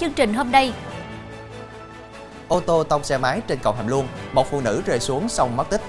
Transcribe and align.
Chương 0.00 0.12
trình 0.12 0.34
hôm 0.34 0.52
nay, 0.52 0.72
Ô 2.48 2.60
tô 2.60 2.84
tông 2.84 3.04
xe 3.04 3.18
máy 3.18 3.40
trên 3.46 3.58
cầu 3.62 3.72
Hàm 3.72 3.88
Luông, 3.88 4.08
một 4.32 4.50
phụ 4.50 4.60
nữ 4.60 4.82
rơi 4.86 5.00
xuống 5.00 5.28
sông 5.28 5.56
mất 5.56 5.70
tích. 5.70 5.80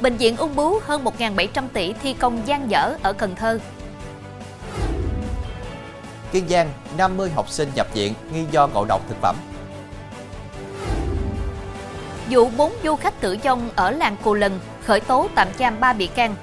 Bệnh 0.00 0.16
viện 0.16 0.36
ung 0.36 0.56
bướu 0.56 0.80
hơn 0.84 1.04
1.700 1.04 1.68
tỷ 1.72 1.92
thi 1.92 2.14
công 2.14 2.46
gian 2.46 2.70
dở 2.70 2.96
ở 3.02 3.12
Cần 3.12 3.34
Thơ. 3.34 3.58
Kiên 6.32 6.48
Giang, 6.48 6.72
50 6.96 7.30
học 7.30 7.48
sinh 7.48 7.68
nhập 7.74 7.86
viện 7.94 8.14
nghi 8.32 8.44
do 8.50 8.66
ngộ 8.66 8.84
độc 8.84 9.00
thực 9.08 9.16
phẩm. 9.20 9.36
Vụ 12.30 12.50
4 12.56 12.72
du 12.84 12.96
khách 12.96 13.20
tử 13.20 13.36
vong 13.44 13.70
ở 13.76 13.90
làng 13.90 14.16
Cù 14.22 14.34
Lần 14.34 14.60
khởi 14.84 15.00
tố 15.00 15.28
tạm 15.34 15.48
giam 15.58 15.80
3 15.80 15.92
bị 15.92 16.06
can. 16.06 16.34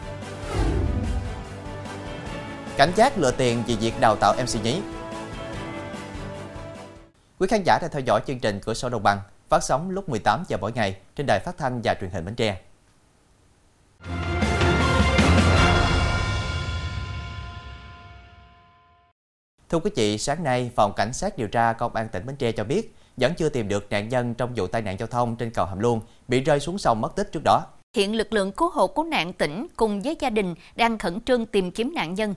Cảnh 2.78 2.92
giác 2.96 3.18
lừa 3.18 3.32
tiền 3.32 3.64
vì 3.68 3.76
việc 3.76 4.00
đào 4.00 4.16
tạo 4.16 4.34
MC 4.34 4.64
nhí. 4.64 4.82
Quý 7.40 7.48
khán 7.48 7.64
giả 7.66 7.80
đang 7.82 7.92
theo 7.92 8.02
dõi 8.06 8.22
chương 8.28 8.40
trình 8.40 8.60
Cửa 8.60 8.74
sổ 8.74 8.90
Đồng 8.90 9.04
bằng 9.04 9.20
phát 9.50 9.64
sóng 9.64 9.90
lúc 9.90 10.10
18 10.10 10.44
giờ 10.48 10.58
mỗi 10.62 10.72
ngày 10.72 10.98
trên 11.16 11.26
đài 11.28 11.40
phát 11.40 11.58
thanh 11.58 11.82
và 11.84 11.96
truyền 12.02 12.10
hình 12.10 12.26
Bến 12.26 12.36
Tre. 12.36 12.62
Thưa 19.70 19.80
quý 19.80 19.92
vị, 19.96 20.18
sáng 20.18 20.44
nay, 20.44 20.72
Phòng 20.76 20.94
Cảnh 20.96 21.14
sát 21.14 21.38
điều 21.38 21.48
tra 21.48 21.74
Công 21.74 21.96
an 21.96 22.10
tỉnh 22.10 22.26
Bến 22.26 22.36
Tre 22.36 22.52
cho 22.52 22.64
biết 22.64 22.96
vẫn 23.18 23.34
chưa 23.38 23.50
tìm 23.50 23.68
được 23.68 23.88
nạn 23.90 24.10
nhân 24.10 24.34
trong 24.34 24.54
vụ 24.56 24.68
tai 24.68 24.82
nạn 24.82 24.96
giao 25.00 25.08
thông 25.08 25.36
trên 25.36 25.52
cầu 25.52 25.66
Hàm 25.66 25.80
Luông 25.80 26.02
bị 26.28 26.40
rơi 26.40 26.60
xuống 26.60 26.78
sông 26.78 27.02
mất 27.02 27.16
tích 27.16 27.32
trước 27.32 27.42
đó. 27.44 27.66
Hiện 27.96 28.16
lực 28.16 28.34
lượng 28.34 28.52
cứu 28.52 28.70
hộ 28.70 28.88
cứu 28.88 29.06
nạn 29.06 29.34
tỉnh 29.34 29.68
cùng 29.76 30.02
với 30.02 30.18
gia 30.20 30.30
đình 30.30 30.56
đang 30.76 30.98
khẩn 30.98 31.22
trương 31.22 31.46
tìm 31.46 31.72
kiếm 31.72 31.94
nạn 31.96 32.14
nhân. 32.14 32.36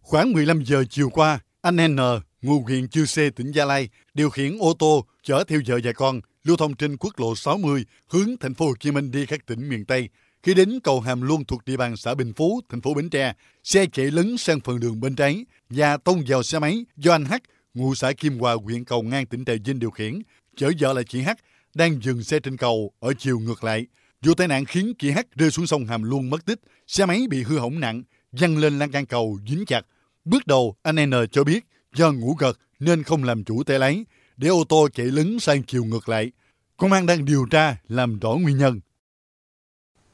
Khoảng 0.00 0.32
15 0.32 0.62
giờ 0.64 0.84
chiều 0.90 1.10
qua, 1.10 1.40
anh 1.62 1.76
N, 1.76 1.96
ngụ 2.42 2.60
huyện 2.60 2.88
Chư 2.88 3.06
Sê, 3.06 3.30
tỉnh 3.30 3.50
Gia 3.50 3.64
Lai, 3.64 3.88
điều 4.14 4.30
khiển 4.30 4.58
ô 4.58 4.74
tô 4.78 5.04
chở 5.22 5.44
theo 5.48 5.60
vợ 5.66 5.78
và 5.84 5.92
con 5.92 6.20
lưu 6.44 6.56
thông 6.56 6.74
trên 6.74 6.96
quốc 6.96 7.20
lộ 7.20 7.34
60 7.34 7.84
hướng 8.08 8.36
thành 8.40 8.54
phố 8.54 8.66
Hồ 8.66 8.74
Chí 8.80 8.90
Minh 8.90 9.10
đi 9.10 9.26
các 9.26 9.46
tỉnh 9.46 9.68
miền 9.68 9.84
Tây. 9.84 10.08
Khi 10.42 10.54
đến 10.54 10.80
cầu 10.84 11.00
Hàm 11.00 11.22
Luông 11.22 11.44
thuộc 11.44 11.64
địa 11.64 11.76
bàn 11.76 11.96
xã 11.96 12.14
Bình 12.14 12.32
Phú, 12.36 12.60
thành 12.68 12.80
phố 12.80 12.94
Bến 12.94 13.10
Tre, 13.10 13.34
xe 13.64 13.86
chạy 13.92 14.10
lấn 14.10 14.36
sang 14.36 14.60
phần 14.60 14.80
đường 14.80 15.00
bên 15.00 15.16
trái 15.16 15.44
và 15.70 15.96
tông 15.96 16.22
vào 16.26 16.42
xe 16.42 16.58
máy 16.58 16.84
do 16.96 17.12
anh 17.12 17.24
H, 17.24 17.34
ngụ 17.74 17.94
xã 17.94 18.12
Kim 18.12 18.38
Hòa, 18.38 18.54
huyện 18.54 18.84
Cầu 18.84 19.02
Ngang, 19.02 19.26
tỉnh 19.26 19.44
Trà 19.44 19.52
Vinh 19.64 19.78
điều 19.78 19.90
khiển, 19.90 20.22
chở 20.56 20.70
vợ 20.80 20.92
là 20.92 21.02
chị 21.02 21.22
H 21.22 21.30
đang 21.74 22.02
dừng 22.02 22.22
xe 22.22 22.40
trên 22.40 22.56
cầu 22.56 22.92
ở 23.00 23.12
chiều 23.18 23.38
ngược 23.38 23.64
lại. 23.64 23.86
Vụ 24.22 24.34
tai 24.34 24.48
nạn 24.48 24.64
khiến 24.64 24.92
chị 24.98 25.10
H 25.10 25.18
rơi 25.34 25.50
xuống 25.50 25.66
sông 25.66 25.86
Hàm 25.86 26.02
Luông 26.02 26.30
mất 26.30 26.44
tích, 26.44 26.60
xe 26.86 27.06
máy 27.06 27.26
bị 27.30 27.42
hư 27.42 27.58
hỏng 27.58 27.80
nặng, 27.80 28.02
văng 28.32 28.58
lên 28.58 28.78
lan 28.78 28.90
can 28.90 29.06
cầu 29.06 29.38
dính 29.48 29.66
chặt. 29.66 29.86
Bước 30.24 30.46
đầu, 30.46 30.76
anh 30.82 30.96
N 30.96 31.12
cho 31.32 31.44
biết 31.44 31.64
do 31.94 32.12
ngủ 32.12 32.36
gật 32.38 32.58
nên 32.78 33.02
không 33.02 33.24
làm 33.24 33.44
chủ 33.44 33.62
tay 33.66 33.78
lái, 33.78 34.04
để 34.36 34.48
ô 34.48 34.64
tô 34.68 34.88
chạy 34.94 35.06
lấn 35.06 35.38
sang 35.40 35.62
chiều 35.62 35.84
ngược 35.84 36.08
lại. 36.08 36.32
Công 36.76 36.92
an 36.92 37.06
đang 37.06 37.24
điều 37.24 37.46
tra 37.50 37.76
làm 37.88 38.18
rõ 38.18 38.30
nguyên 38.30 38.58
nhân. 38.58 38.80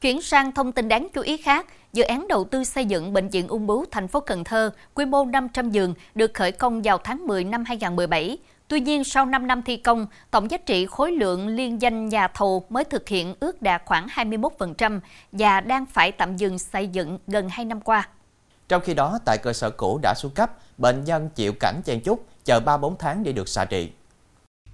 Chuyển 0.01 0.21
sang 0.21 0.51
thông 0.51 0.71
tin 0.71 0.87
đáng 0.87 1.07
chú 1.13 1.21
ý 1.21 1.37
khác, 1.37 1.65
dự 1.93 2.03
án 2.03 2.27
đầu 2.27 2.43
tư 2.43 2.63
xây 2.63 2.85
dựng 2.85 3.13
bệnh 3.13 3.29
viện 3.29 3.47
ung 3.47 3.67
bướu 3.67 3.85
thành 3.91 4.07
phố 4.07 4.19
Cần 4.19 4.43
Thơ 4.43 4.71
quy 4.93 5.05
mô 5.05 5.25
500 5.25 5.71
giường 5.71 5.93
được 6.15 6.33
khởi 6.33 6.51
công 6.51 6.81
vào 6.81 6.97
tháng 6.97 7.27
10 7.27 7.43
năm 7.43 7.63
2017. 7.65 8.37
Tuy 8.67 8.79
nhiên, 8.79 9.03
sau 9.03 9.25
5 9.25 9.47
năm 9.47 9.61
thi 9.61 9.77
công, 9.77 10.07
tổng 10.31 10.51
giá 10.51 10.57
trị 10.57 10.85
khối 10.85 11.11
lượng 11.11 11.47
liên 11.47 11.81
danh 11.81 12.09
nhà 12.09 12.27
thầu 12.27 12.65
mới 12.69 12.83
thực 12.83 13.07
hiện 13.07 13.35
ước 13.39 13.61
đạt 13.61 13.81
khoảng 13.85 14.07
21% 14.07 14.99
và 15.31 15.61
đang 15.61 15.85
phải 15.85 16.11
tạm 16.11 16.37
dừng 16.37 16.59
xây 16.59 16.87
dựng 16.87 17.19
gần 17.27 17.49
2 17.49 17.65
năm 17.65 17.81
qua. 17.81 18.09
Trong 18.67 18.81
khi 18.81 18.93
đó, 18.93 19.19
tại 19.25 19.37
cơ 19.43 19.53
sở 19.53 19.69
cũ 19.69 19.99
đã 20.03 20.13
xuống 20.17 20.31
cấp, 20.31 20.51
bệnh 20.77 21.03
nhân 21.03 21.29
chịu 21.35 21.53
cảnh 21.53 21.81
chen 21.85 21.99
chúc, 21.99 22.25
chờ 22.45 22.59
3-4 22.65 22.95
tháng 22.99 23.23
để 23.23 23.31
được 23.31 23.49
xạ 23.49 23.65
trị. 23.65 23.89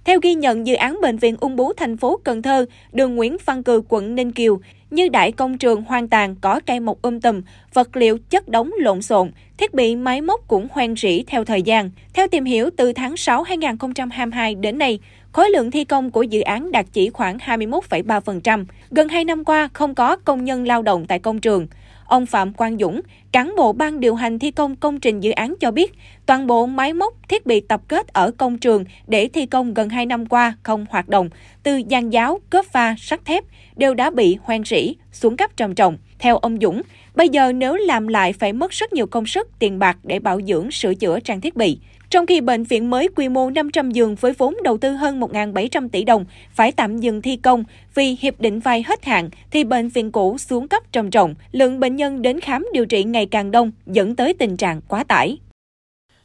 Theo 0.04 0.18
ghi 0.22 0.34
nhận, 0.34 0.66
dự 0.66 0.74
án 0.74 1.00
Bệnh 1.02 1.18
viện 1.18 1.36
ung 1.40 1.56
bướu 1.56 1.72
thành 1.76 1.96
phố 1.96 2.20
Cần 2.24 2.42
Thơ, 2.42 2.66
đường 2.92 3.16
Nguyễn 3.16 3.36
Văn 3.44 3.62
Cừ, 3.62 3.82
quận 3.88 4.14
Ninh 4.14 4.32
Kiều, 4.32 4.60
như 4.90 5.08
đại 5.08 5.32
công 5.32 5.58
trường 5.58 5.82
hoang 5.82 6.08
tàn 6.08 6.36
có 6.40 6.60
cây 6.66 6.80
mọc 6.80 7.02
um 7.02 7.20
tùm, 7.20 7.40
vật 7.74 7.96
liệu 7.96 8.18
chất 8.30 8.48
đống 8.48 8.70
lộn 8.78 9.02
xộn, 9.02 9.30
thiết 9.56 9.74
bị 9.74 9.96
máy 9.96 10.20
móc 10.20 10.48
cũng 10.48 10.68
hoang 10.70 10.94
rỉ 10.96 11.22
theo 11.26 11.44
thời 11.44 11.62
gian. 11.62 11.90
Theo 12.14 12.28
tìm 12.28 12.44
hiểu, 12.44 12.70
từ 12.76 12.92
tháng 12.92 13.16
6 13.16 13.42
2022 13.42 14.54
đến 14.54 14.78
nay, 14.78 14.98
khối 15.32 15.50
lượng 15.50 15.70
thi 15.70 15.84
công 15.84 16.10
của 16.10 16.22
dự 16.22 16.40
án 16.40 16.72
đạt 16.72 16.86
chỉ 16.92 17.10
khoảng 17.10 17.38
21,3%. 17.38 18.64
Gần 18.90 19.08
2 19.08 19.24
năm 19.24 19.44
qua, 19.44 19.68
không 19.72 19.94
có 19.94 20.16
công 20.16 20.44
nhân 20.44 20.66
lao 20.66 20.82
động 20.82 21.06
tại 21.06 21.18
công 21.18 21.40
trường. 21.40 21.66
Ông 22.14 22.26
Phạm 22.26 22.52
Quang 22.52 22.78
Dũng, 22.78 23.00
cán 23.32 23.54
bộ 23.56 23.72
ban 23.72 24.00
điều 24.00 24.14
hành 24.14 24.38
thi 24.38 24.50
công 24.50 24.76
công 24.76 25.00
trình 25.00 25.20
dự 25.20 25.30
án 25.30 25.54
cho 25.60 25.70
biết, 25.70 25.92
toàn 26.26 26.46
bộ 26.46 26.66
máy 26.66 26.92
móc, 26.92 27.14
thiết 27.28 27.46
bị 27.46 27.60
tập 27.60 27.80
kết 27.88 28.08
ở 28.08 28.30
công 28.30 28.58
trường 28.58 28.84
để 29.06 29.28
thi 29.28 29.46
công 29.46 29.74
gần 29.74 29.88
2 29.88 30.06
năm 30.06 30.26
qua 30.26 30.56
không 30.62 30.86
hoạt 30.90 31.08
động, 31.08 31.28
từ 31.62 31.76
giàn 31.88 32.12
giáo, 32.12 32.40
cớp 32.50 32.66
pha, 32.66 32.94
sắt 32.98 33.24
thép 33.24 33.44
đều 33.76 33.94
đã 33.94 34.10
bị 34.10 34.36
hoen 34.42 34.64
rỉ, 34.64 34.94
xuống 35.12 35.36
cấp 35.36 35.50
trầm 35.56 35.74
trọng. 35.74 35.98
Theo 36.18 36.38
ông 36.38 36.56
Dũng, 36.60 36.82
bây 37.14 37.28
giờ 37.28 37.52
nếu 37.52 37.74
làm 37.74 38.08
lại 38.08 38.32
phải 38.32 38.52
mất 38.52 38.70
rất 38.70 38.92
nhiều 38.92 39.06
công 39.06 39.26
sức, 39.26 39.48
tiền 39.58 39.78
bạc 39.78 39.98
để 40.02 40.18
bảo 40.18 40.40
dưỡng, 40.40 40.70
sửa 40.70 40.94
chữa 40.94 41.20
trang 41.20 41.40
thiết 41.40 41.56
bị. 41.56 41.78
Trong 42.14 42.26
khi 42.26 42.40
bệnh 42.40 42.64
viện 42.64 42.90
mới 42.90 43.08
quy 43.16 43.28
mô 43.28 43.50
500 43.50 43.90
giường 43.90 44.14
với 44.14 44.32
vốn 44.32 44.56
đầu 44.64 44.78
tư 44.78 44.92
hơn 44.92 45.20
1.700 45.20 45.88
tỷ 45.88 46.04
đồng 46.04 46.24
phải 46.50 46.72
tạm 46.72 46.98
dừng 46.98 47.22
thi 47.22 47.36
công 47.36 47.64
vì 47.94 48.16
hiệp 48.20 48.40
định 48.40 48.60
vay 48.60 48.84
hết 48.86 49.04
hạn 49.04 49.30
thì 49.50 49.64
bệnh 49.64 49.88
viện 49.88 50.12
cũ 50.12 50.38
xuống 50.38 50.68
cấp 50.68 50.82
trầm 50.92 51.10
trọng, 51.10 51.34
lượng 51.52 51.80
bệnh 51.80 51.96
nhân 51.96 52.22
đến 52.22 52.40
khám 52.40 52.66
điều 52.72 52.86
trị 52.86 53.04
ngày 53.04 53.26
càng 53.26 53.50
đông 53.50 53.72
dẫn 53.86 54.16
tới 54.16 54.34
tình 54.38 54.56
trạng 54.56 54.80
quá 54.88 55.04
tải. 55.04 55.38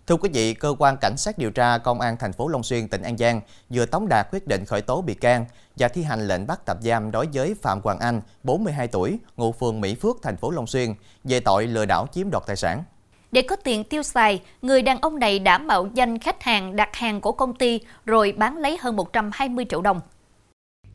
Thưa 0.07 0.15
quý 0.15 0.29
vị, 0.33 0.53
cơ 0.53 0.75
quan 0.79 0.97
cảnh 0.97 1.17
sát 1.17 1.37
điều 1.37 1.51
tra 1.51 1.77
công 1.77 2.01
an 2.01 2.17
thành 2.19 2.33
phố 2.33 2.47
Long 2.47 2.63
Xuyên, 2.63 2.87
tỉnh 2.87 3.01
An 3.01 3.17
Giang 3.17 3.41
vừa 3.69 3.85
tống 3.85 4.07
đạt 4.09 4.27
quyết 4.31 4.47
định 4.47 4.65
khởi 4.65 4.81
tố 4.81 5.01
bị 5.01 5.13
can 5.13 5.45
và 5.75 5.87
thi 5.87 6.03
hành 6.03 6.27
lệnh 6.27 6.47
bắt 6.47 6.59
tạm 6.65 6.77
giam 6.81 7.11
đối 7.11 7.27
với 7.33 7.55
Phạm 7.61 7.81
Hoàng 7.83 7.99
Anh, 7.99 8.21
42 8.43 8.87
tuổi, 8.87 9.17
ngụ 9.37 9.51
phường 9.51 9.81
Mỹ 9.81 9.95
Phước, 9.95 10.17
thành 10.23 10.37
phố 10.37 10.51
Long 10.51 10.67
Xuyên 10.67 10.93
về 11.23 11.39
tội 11.39 11.67
lừa 11.67 11.85
đảo 11.85 12.07
chiếm 12.11 12.29
đoạt 12.31 12.43
tài 12.47 12.55
sản. 12.55 12.83
Để 13.31 13.41
có 13.41 13.55
tiền 13.55 13.83
tiêu 13.83 14.03
xài, 14.03 14.41
người 14.61 14.81
đàn 14.81 14.97
ông 15.01 15.19
này 15.19 15.39
đã 15.39 15.57
mạo 15.57 15.87
danh 15.93 16.19
khách 16.19 16.43
hàng 16.43 16.75
đặt 16.75 16.95
hàng 16.95 17.21
của 17.21 17.31
công 17.31 17.53
ty 17.53 17.79
rồi 18.05 18.33
bán 18.37 18.57
lấy 18.57 18.77
hơn 18.81 18.95
120 18.95 19.65
triệu 19.69 19.81
đồng. 19.81 19.99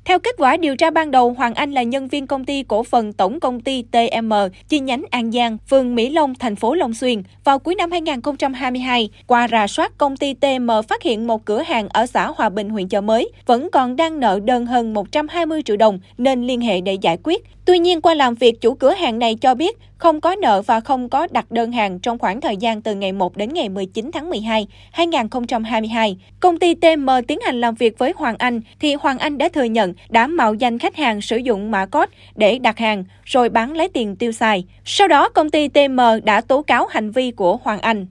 Theo 0.05 0.19
kết 0.19 0.35
quả 0.39 0.57
điều 0.57 0.77
tra 0.77 0.91
ban 0.91 1.11
đầu, 1.11 1.33
Hoàng 1.33 1.55
Anh 1.55 1.73
là 1.73 1.83
nhân 1.83 2.09
viên 2.09 2.27
công 2.27 2.45
ty 2.45 2.63
cổ 2.63 2.83
phần 2.83 3.13
Tổng 3.13 3.41
công 3.41 3.61
ty 3.61 3.83
TM, 3.83 4.33
chi 4.69 4.81
nhánh 4.81 5.03
An 5.11 5.33
Giang, 5.33 5.59
phường 5.71 5.95
Mỹ 5.95 6.11
Long, 6.11 6.35
thành 6.35 6.57
phố 6.57 6.75
Long 6.75 6.95
Xuyên. 6.95 7.23
Vào 7.45 7.59
cuối 7.59 7.75
năm 7.75 7.91
2022, 7.91 9.11
qua 9.27 9.49
rà 9.49 9.67
soát 9.67 9.99
công 9.99 10.17
ty 10.17 10.35
TM 10.35 10.71
phát 10.89 11.03
hiện 11.03 11.27
một 11.27 11.45
cửa 11.45 11.63
hàng 11.63 11.89
ở 11.89 12.07
xã 12.07 12.27
Hòa 12.37 12.49
Bình, 12.49 12.71
huyện 12.71 12.89
Chợ 12.89 13.01
Mới 13.01 13.31
vẫn 13.47 13.69
còn 13.73 13.97
đang 13.97 14.21
nợ 14.21 14.41
đơn 14.45 14.67
hơn 14.67 14.95
120 14.95 15.63
triệu 15.63 15.77
đồng 15.77 15.99
nên 16.19 16.47
liên 16.47 16.61
hệ 16.61 16.81
để 16.81 16.95
giải 16.95 17.19
quyết. 17.25 17.45
Tuy 17.65 17.79
nhiên, 17.79 18.01
qua 18.01 18.15
làm 18.15 18.35
việc, 18.35 18.61
chủ 18.61 18.75
cửa 18.75 18.93
hàng 18.93 19.19
này 19.19 19.35
cho 19.35 19.55
biết 19.55 19.79
không 20.05 20.21
có 20.21 20.35
nợ 20.35 20.63
và 20.63 20.81
không 20.81 21.09
có 21.09 21.27
đặt 21.31 21.51
đơn 21.51 21.73
hàng 21.73 21.99
trong 21.99 22.19
khoảng 22.19 22.41
thời 22.41 22.57
gian 22.57 22.83
từ 22.83 22.95
ngày 22.95 23.13
1 23.13 23.37
đến 23.37 23.55
ngày 23.55 23.69
19 23.69 24.11
tháng 24.13 24.31
12, 24.31 24.67
2022. 24.93 26.17
Công 26.41 26.59
ty 26.59 26.75
TM 26.75 27.09
tiến 27.29 27.39
hành 27.41 27.61
làm 27.61 27.75
việc 27.75 27.99
với 27.99 28.13
Hoàng 28.17 28.37
Anh, 28.39 28.61
thì 28.81 28.95
Hoàng 28.95 29.19
Anh 29.19 29.39
đã 29.39 29.49
thừa 29.49 29.65
nhận 29.65 29.95
đã 30.09 30.27
mạo 30.27 30.55
danh 30.55 30.79
khách 30.79 30.97
hàng 30.97 31.21
sử 31.21 31.37
dụng 31.37 31.71
mã 31.71 31.87
code 31.87 32.13
để 32.35 32.59
đặt 32.59 32.79
hàng, 32.79 33.05
rồi 33.25 33.49
bán 33.49 33.73
lấy 33.73 33.89
tiền 33.89 34.17
tiêu 34.17 34.33
xài. 34.33 34.65
Sau 34.85 35.09
đó, 35.09 35.29
công 35.29 35.51
ty 35.51 35.69
TM 35.69 36.01
đã 36.25 36.41
tố 36.41 36.63
cáo 36.63 36.87
hành 36.87 37.11
vi 37.11 37.31
của 37.31 37.57
Hoàng 37.57 37.81
Anh. 37.81 38.07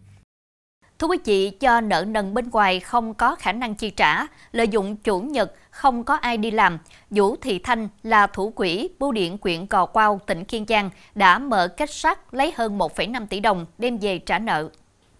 Thưa 1.00 1.08
quý 1.08 1.18
vị, 1.25 1.50
cho 1.50 1.81
nợ 1.81 2.06
nần 2.07 2.34
bên 2.34 2.50
ngoài 2.50 2.80
không 2.80 3.13
có 3.13 3.36
khả 3.36 3.51
năng 3.51 3.75
chi 3.75 3.89
trả, 3.89 4.28
lợi 4.51 4.68
dụng 4.68 4.96
chủ 4.96 5.19
nhật 5.19 5.54
không 5.74 6.04
có 6.04 6.14
ai 6.14 6.38
đi 6.38 6.52
làm, 6.52 6.80
Vũ 7.10 7.36
Thị 7.36 7.60
Thanh 7.60 7.88
là 8.04 8.28
thủ 8.28 8.50
quỹ 8.50 8.90
bưu 9.00 9.12
điện 9.12 9.38
quyện 9.38 9.66
Gò 9.70 9.86
Quao, 9.86 10.20
tỉnh 10.28 10.46
Kiên 10.46 10.66
Giang 10.70 10.90
đã 11.16 11.40
mở 11.40 11.68
kết 11.68 11.90
sắt 11.90 12.20
lấy 12.31 12.54
hơn 12.56 12.78
1,5 12.78 13.28
tỷ 13.28 13.40
đồng 13.40 13.66
đem 13.78 13.98
về 13.98 14.20
trả 14.20 14.40
nợ. 14.40 14.70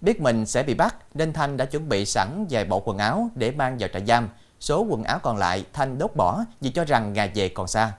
Biết 0.02 0.22
mình 0.22 0.46
sẽ 0.46 0.64
bị 0.64 0.74
bắt 0.74 0.96
nên 1.14 1.34
Thanh 1.34 1.58
đã 1.58 1.66
chuẩn 1.66 1.90
bị 1.90 2.06
sẵn 2.06 2.46
vài 2.50 2.66
bộ 2.66 2.80
quần 2.86 2.98
áo 2.98 3.30
để 3.36 3.52
mang 3.52 3.78
vào 3.80 3.90
trại 3.94 4.06
giam. 4.06 4.30
Số 4.60 4.86
quần 4.90 5.04
áo 5.04 5.20
còn 5.24 5.38
lại 5.38 5.66
Thanh 5.74 5.98
đốt 5.98 6.16
bỏ 6.16 6.44
vì 6.62 6.70
cho 6.70 6.86
rằng 6.86 7.14
ngày 7.14 7.32
về 7.36 7.50
còn 7.50 7.68
xa. 7.68 7.92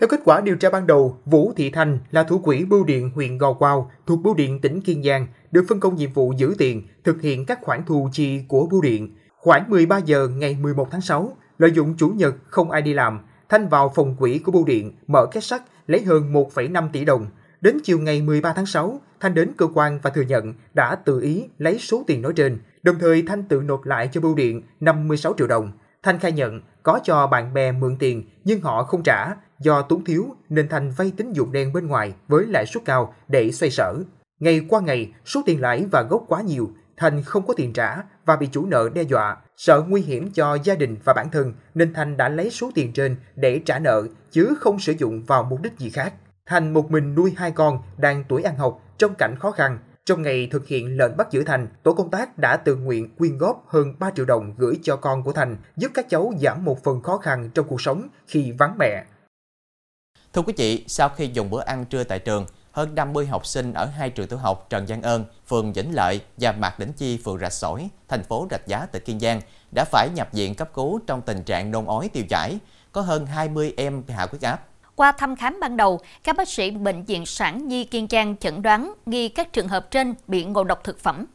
Theo 0.00 0.08
kết 0.08 0.20
quả 0.24 0.40
điều 0.40 0.56
tra 0.56 0.70
ban 0.70 0.86
đầu, 0.86 1.16
Vũ 1.24 1.52
Thị 1.56 1.70
Thanh 1.70 1.98
là 2.10 2.22
thủ 2.22 2.38
quỹ 2.38 2.64
bưu 2.64 2.84
điện 2.84 3.10
huyện 3.14 3.38
Gò 3.38 3.52
Quao 3.52 3.90
thuộc 4.06 4.22
bưu 4.22 4.34
điện 4.34 4.60
tỉnh 4.60 4.80
Kiên 4.80 5.02
Giang, 5.02 5.26
được 5.50 5.64
phân 5.68 5.80
công 5.80 5.96
nhiệm 5.96 6.12
vụ 6.12 6.32
giữ 6.36 6.54
tiền, 6.58 6.86
thực 7.04 7.22
hiện 7.22 7.46
các 7.46 7.58
khoản 7.62 7.82
thu 7.86 8.08
chi 8.12 8.40
của 8.48 8.66
bưu 8.66 8.82
điện. 8.82 9.16
Khoảng 9.36 9.70
13 9.70 9.98
giờ 9.98 10.28
ngày 10.28 10.56
11 10.60 10.88
tháng 10.90 11.00
6, 11.00 11.36
lợi 11.58 11.72
dụng 11.72 11.94
chủ 11.96 12.08
nhật 12.08 12.34
không 12.48 12.70
ai 12.70 12.82
đi 12.82 12.94
làm, 12.94 13.20
Thanh 13.48 13.68
vào 13.68 13.92
phòng 13.94 14.16
quỹ 14.16 14.38
của 14.38 14.52
bưu 14.52 14.64
điện, 14.64 14.92
mở 15.06 15.26
két 15.32 15.44
sắt, 15.44 15.62
lấy 15.86 16.02
hơn 16.02 16.32
1,5 16.32 16.88
tỷ 16.92 17.04
đồng. 17.04 17.26
Đến 17.60 17.78
chiều 17.84 17.98
ngày 17.98 18.22
13 18.22 18.52
tháng 18.52 18.66
6, 18.66 19.00
Thanh 19.20 19.34
đến 19.34 19.52
cơ 19.56 19.66
quan 19.74 19.98
và 20.02 20.10
thừa 20.10 20.22
nhận 20.22 20.54
đã 20.74 20.94
tự 20.94 21.20
ý 21.20 21.44
lấy 21.58 21.78
số 21.78 22.04
tiền 22.06 22.22
nói 22.22 22.32
trên. 22.36 22.58
Đồng 22.82 22.98
thời 22.98 23.22
Thanh 23.22 23.42
tự 23.42 23.62
nộp 23.62 23.84
lại 23.84 24.08
cho 24.12 24.20
bưu 24.20 24.34
điện 24.34 24.62
56 24.80 25.34
triệu 25.38 25.46
đồng. 25.46 25.72
Thanh 26.02 26.18
khai 26.18 26.32
nhận 26.32 26.60
có 26.82 27.00
cho 27.04 27.26
bạn 27.26 27.54
bè 27.54 27.72
mượn 27.72 27.96
tiền 27.98 28.24
nhưng 28.44 28.60
họ 28.60 28.84
không 28.84 29.02
trả. 29.02 29.34
Do 29.60 29.82
túng 29.82 30.04
thiếu 30.04 30.36
nên 30.48 30.68
Thanh 30.68 30.90
vay 30.90 31.12
tín 31.16 31.32
dụng 31.32 31.52
đen 31.52 31.72
bên 31.72 31.86
ngoài 31.86 32.14
với 32.28 32.46
lãi 32.46 32.66
suất 32.66 32.84
cao 32.84 33.14
để 33.28 33.52
xoay 33.52 33.70
sở. 33.70 33.94
Ngày 34.40 34.60
qua 34.68 34.80
ngày, 34.80 35.12
số 35.24 35.42
tiền 35.46 35.60
lãi 35.60 35.86
và 35.90 36.02
gốc 36.02 36.24
quá 36.28 36.42
nhiều. 36.42 36.70
Thành 36.96 37.22
không 37.22 37.46
có 37.46 37.54
tiền 37.56 37.72
trả 37.72 37.96
và 38.24 38.36
bị 38.36 38.48
chủ 38.52 38.66
nợ 38.66 38.88
đe 38.94 39.02
dọa. 39.02 39.36
Sợ 39.56 39.84
nguy 39.88 40.00
hiểm 40.00 40.30
cho 40.32 40.58
gia 40.64 40.74
đình 40.74 40.96
và 41.04 41.12
bản 41.12 41.30
thân 41.30 41.52
nên 41.74 41.94
Thành 41.94 42.16
đã 42.16 42.28
lấy 42.28 42.50
số 42.50 42.70
tiền 42.74 42.92
trên 42.92 43.16
để 43.34 43.60
trả 43.66 43.78
nợ 43.78 44.02
chứ 44.30 44.54
không 44.60 44.78
sử 44.78 44.92
dụng 44.98 45.22
vào 45.24 45.42
mục 45.42 45.62
đích 45.62 45.78
gì 45.78 45.90
khác. 45.90 46.14
Thành 46.46 46.72
một 46.72 46.90
mình 46.90 47.14
nuôi 47.14 47.32
hai 47.36 47.50
con 47.50 47.78
đang 47.96 48.24
tuổi 48.28 48.42
ăn 48.42 48.56
học 48.56 48.82
trong 48.98 49.14
cảnh 49.14 49.36
khó 49.38 49.50
khăn. 49.50 49.78
Trong 50.04 50.22
ngày 50.22 50.48
thực 50.50 50.66
hiện 50.66 50.96
lệnh 50.96 51.16
bắt 51.16 51.30
giữ 51.30 51.44
Thành, 51.44 51.68
tổ 51.82 51.92
công 51.92 52.10
tác 52.10 52.38
đã 52.38 52.56
tự 52.56 52.76
nguyện 52.76 53.14
quyên 53.16 53.38
góp 53.38 53.64
hơn 53.68 53.94
3 53.98 54.10
triệu 54.10 54.24
đồng 54.24 54.54
gửi 54.56 54.78
cho 54.82 54.96
con 54.96 55.22
của 55.22 55.32
Thành, 55.32 55.56
giúp 55.76 55.90
các 55.94 56.06
cháu 56.08 56.32
giảm 56.40 56.64
một 56.64 56.84
phần 56.84 57.02
khó 57.02 57.18
khăn 57.18 57.50
trong 57.54 57.66
cuộc 57.68 57.80
sống 57.80 58.08
khi 58.26 58.52
vắng 58.52 58.74
mẹ. 58.78 59.04
Thưa 60.32 60.42
quý 60.42 60.52
vị, 60.56 60.84
sau 60.88 61.08
khi 61.08 61.26
dùng 61.26 61.50
bữa 61.50 61.60
ăn 61.60 61.84
trưa 61.84 62.04
tại 62.04 62.18
trường, 62.18 62.46
hơn 62.76 62.94
50 62.94 63.26
học 63.26 63.46
sinh 63.46 63.72
ở 63.72 63.86
hai 63.86 64.10
trường 64.10 64.26
tiểu 64.26 64.38
học 64.38 64.66
Trần 64.70 64.86
Giang 64.86 65.02
Ơn, 65.02 65.24
phường 65.46 65.72
Vĩnh 65.72 65.94
Lợi 65.94 66.20
và 66.36 66.52
Mạc 66.52 66.78
Đỉnh 66.78 66.92
Chi, 66.92 67.18
phường 67.24 67.38
Rạch 67.38 67.52
Sỏi, 67.52 67.88
thành 68.08 68.24
phố 68.24 68.46
Rạch 68.50 68.66
Giá, 68.66 68.86
tỉnh 68.86 69.02
Kiên 69.04 69.20
Giang 69.20 69.40
đã 69.74 69.84
phải 69.84 70.08
nhập 70.14 70.28
viện 70.32 70.54
cấp 70.54 70.70
cứu 70.74 71.00
trong 71.06 71.22
tình 71.22 71.42
trạng 71.42 71.70
nôn 71.70 71.86
ói 71.86 72.08
tiêu 72.08 72.24
chảy. 72.28 72.58
Có 72.92 73.00
hơn 73.00 73.26
20 73.26 73.74
em 73.76 74.02
hạ 74.08 74.26
huyết 74.30 74.42
áp. 74.42 74.60
Qua 74.94 75.12
thăm 75.12 75.36
khám 75.36 75.60
ban 75.60 75.76
đầu, 75.76 76.00
các 76.24 76.36
bác 76.36 76.48
sĩ 76.48 76.70
Bệnh 76.70 77.02
viện 77.02 77.26
Sản 77.26 77.68
Nhi 77.68 77.84
Kiên 77.84 78.06
Giang 78.10 78.36
chẩn 78.36 78.62
đoán 78.62 78.94
nghi 79.06 79.28
các 79.28 79.52
trường 79.52 79.68
hợp 79.68 79.90
trên 79.90 80.14
bị 80.26 80.44
ngộ 80.44 80.64
độc 80.64 80.84
thực 80.84 80.98
phẩm. 80.98 81.26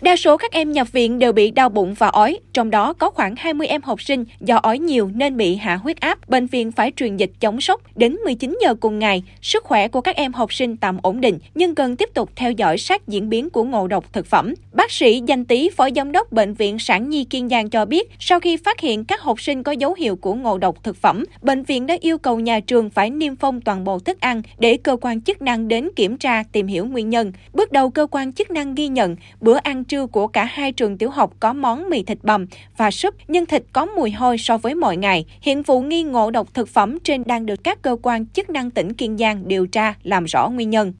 Đa 0.00 0.16
số 0.16 0.36
các 0.36 0.52
em 0.52 0.72
nhập 0.72 0.92
viện 0.92 1.18
đều 1.18 1.32
bị 1.32 1.50
đau 1.50 1.68
bụng 1.68 1.94
và 1.94 2.08
ói, 2.08 2.38
trong 2.52 2.70
đó 2.70 2.92
có 2.92 3.10
khoảng 3.10 3.34
20 3.36 3.66
em 3.66 3.82
học 3.82 4.02
sinh 4.02 4.24
do 4.40 4.56
ói 4.56 4.78
nhiều 4.78 5.10
nên 5.14 5.36
bị 5.36 5.56
hạ 5.56 5.76
huyết 5.76 6.00
áp. 6.00 6.28
Bệnh 6.28 6.46
viện 6.46 6.72
phải 6.72 6.92
truyền 6.96 7.16
dịch 7.16 7.30
chống 7.40 7.60
sốc. 7.60 7.80
Đến 7.96 8.16
19 8.24 8.58
giờ 8.62 8.74
cùng 8.74 8.98
ngày, 8.98 9.22
sức 9.42 9.64
khỏe 9.64 9.88
của 9.88 10.00
các 10.00 10.16
em 10.16 10.32
học 10.32 10.52
sinh 10.52 10.76
tạm 10.76 10.98
ổn 11.02 11.20
định 11.20 11.38
nhưng 11.54 11.74
cần 11.74 11.96
tiếp 11.96 12.08
tục 12.14 12.30
theo 12.36 12.52
dõi 12.52 12.78
sát 12.78 13.08
diễn 13.08 13.28
biến 13.28 13.50
của 13.50 13.64
ngộ 13.64 13.86
độc 13.86 14.12
thực 14.12 14.26
phẩm. 14.26 14.54
Bác 14.72 14.90
sĩ 14.90 15.22
Danh 15.26 15.44
Tý, 15.44 15.70
Phó 15.76 15.88
Giám 15.96 16.12
đốc 16.12 16.32
Bệnh 16.32 16.54
viện 16.54 16.78
Sản 16.78 17.10
Nhi 17.10 17.24
Kiên 17.24 17.48
Giang 17.48 17.70
cho 17.70 17.84
biết, 17.84 18.10
sau 18.18 18.40
khi 18.40 18.56
phát 18.56 18.80
hiện 18.80 19.04
các 19.04 19.20
học 19.20 19.40
sinh 19.40 19.62
có 19.62 19.72
dấu 19.72 19.94
hiệu 19.94 20.16
của 20.16 20.34
ngộ 20.34 20.58
độc 20.58 20.84
thực 20.84 20.96
phẩm, 20.96 21.24
bệnh 21.42 21.62
viện 21.62 21.86
đã 21.86 21.96
yêu 22.00 22.18
cầu 22.18 22.40
nhà 22.40 22.60
trường 22.60 22.90
phải 22.90 23.10
niêm 23.10 23.36
phong 23.36 23.60
toàn 23.60 23.84
bộ 23.84 23.98
thức 23.98 24.20
ăn 24.20 24.42
để 24.58 24.76
cơ 24.76 24.96
quan 25.00 25.20
chức 25.20 25.42
năng 25.42 25.68
đến 25.68 25.88
kiểm 25.96 26.16
tra 26.16 26.42
tìm 26.52 26.66
hiểu 26.66 26.86
nguyên 26.86 27.10
nhân. 27.10 27.32
Bước 27.52 27.72
đầu 27.72 27.90
cơ 27.90 28.06
quan 28.10 28.32
chức 28.32 28.50
năng 28.50 28.74
ghi 28.74 28.88
nhận 28.88 29.16
bữa 29.40 29.56
ăn 29.56 29.84
trưa 29.90 30.06
của 30.06 30.26
cả 30.26 30.44
hai 30.44 30.72
trường 30.72 30.98
tiểu 30.98 31.10
học 31.10 31.32
có 31.40 31.52
món 31.52 31.90
mì 31.90 32.02
thịt 32.02 32.18
bằm 32.22 32.46
và 32.76 32.90
súp, 32.90 33.14
nhưng 33.28 33.46
thịt 33.46 33.62
có 33.72 33.86
mùi 33.86 34.10
hôi 34.10 34.38
so 34.38 34.58
với 34.58 34.74
mọi 34.74 34.96
ngày. 34.96 35.26
Hiện 35.40 35.62
vụ 35.62 35.80
nghi 35.80 36.02
ngộ 36.02 36.30
độc 36.30 36.54
thực 36.54 36.68
phẩm 36.68 36.98
trên 37.04 37.24
đang 37.26 37.46
được 37.46 37.64
các 37.64 37.82
cơ 37.82 37.96
quan 38.02 38.26
chức 38.26 38.50
năng 38.50 38.70
tỉnh 38.70 38.94
Kiên 38.94 39.18
Giang 39.18 39.48
điều 39.48 39.66
tra 39.66 39.94
làm 40.02 40.24
rõ 40.24 40.48
nguyên 40.48 40.70
nhân. 40.70 40.92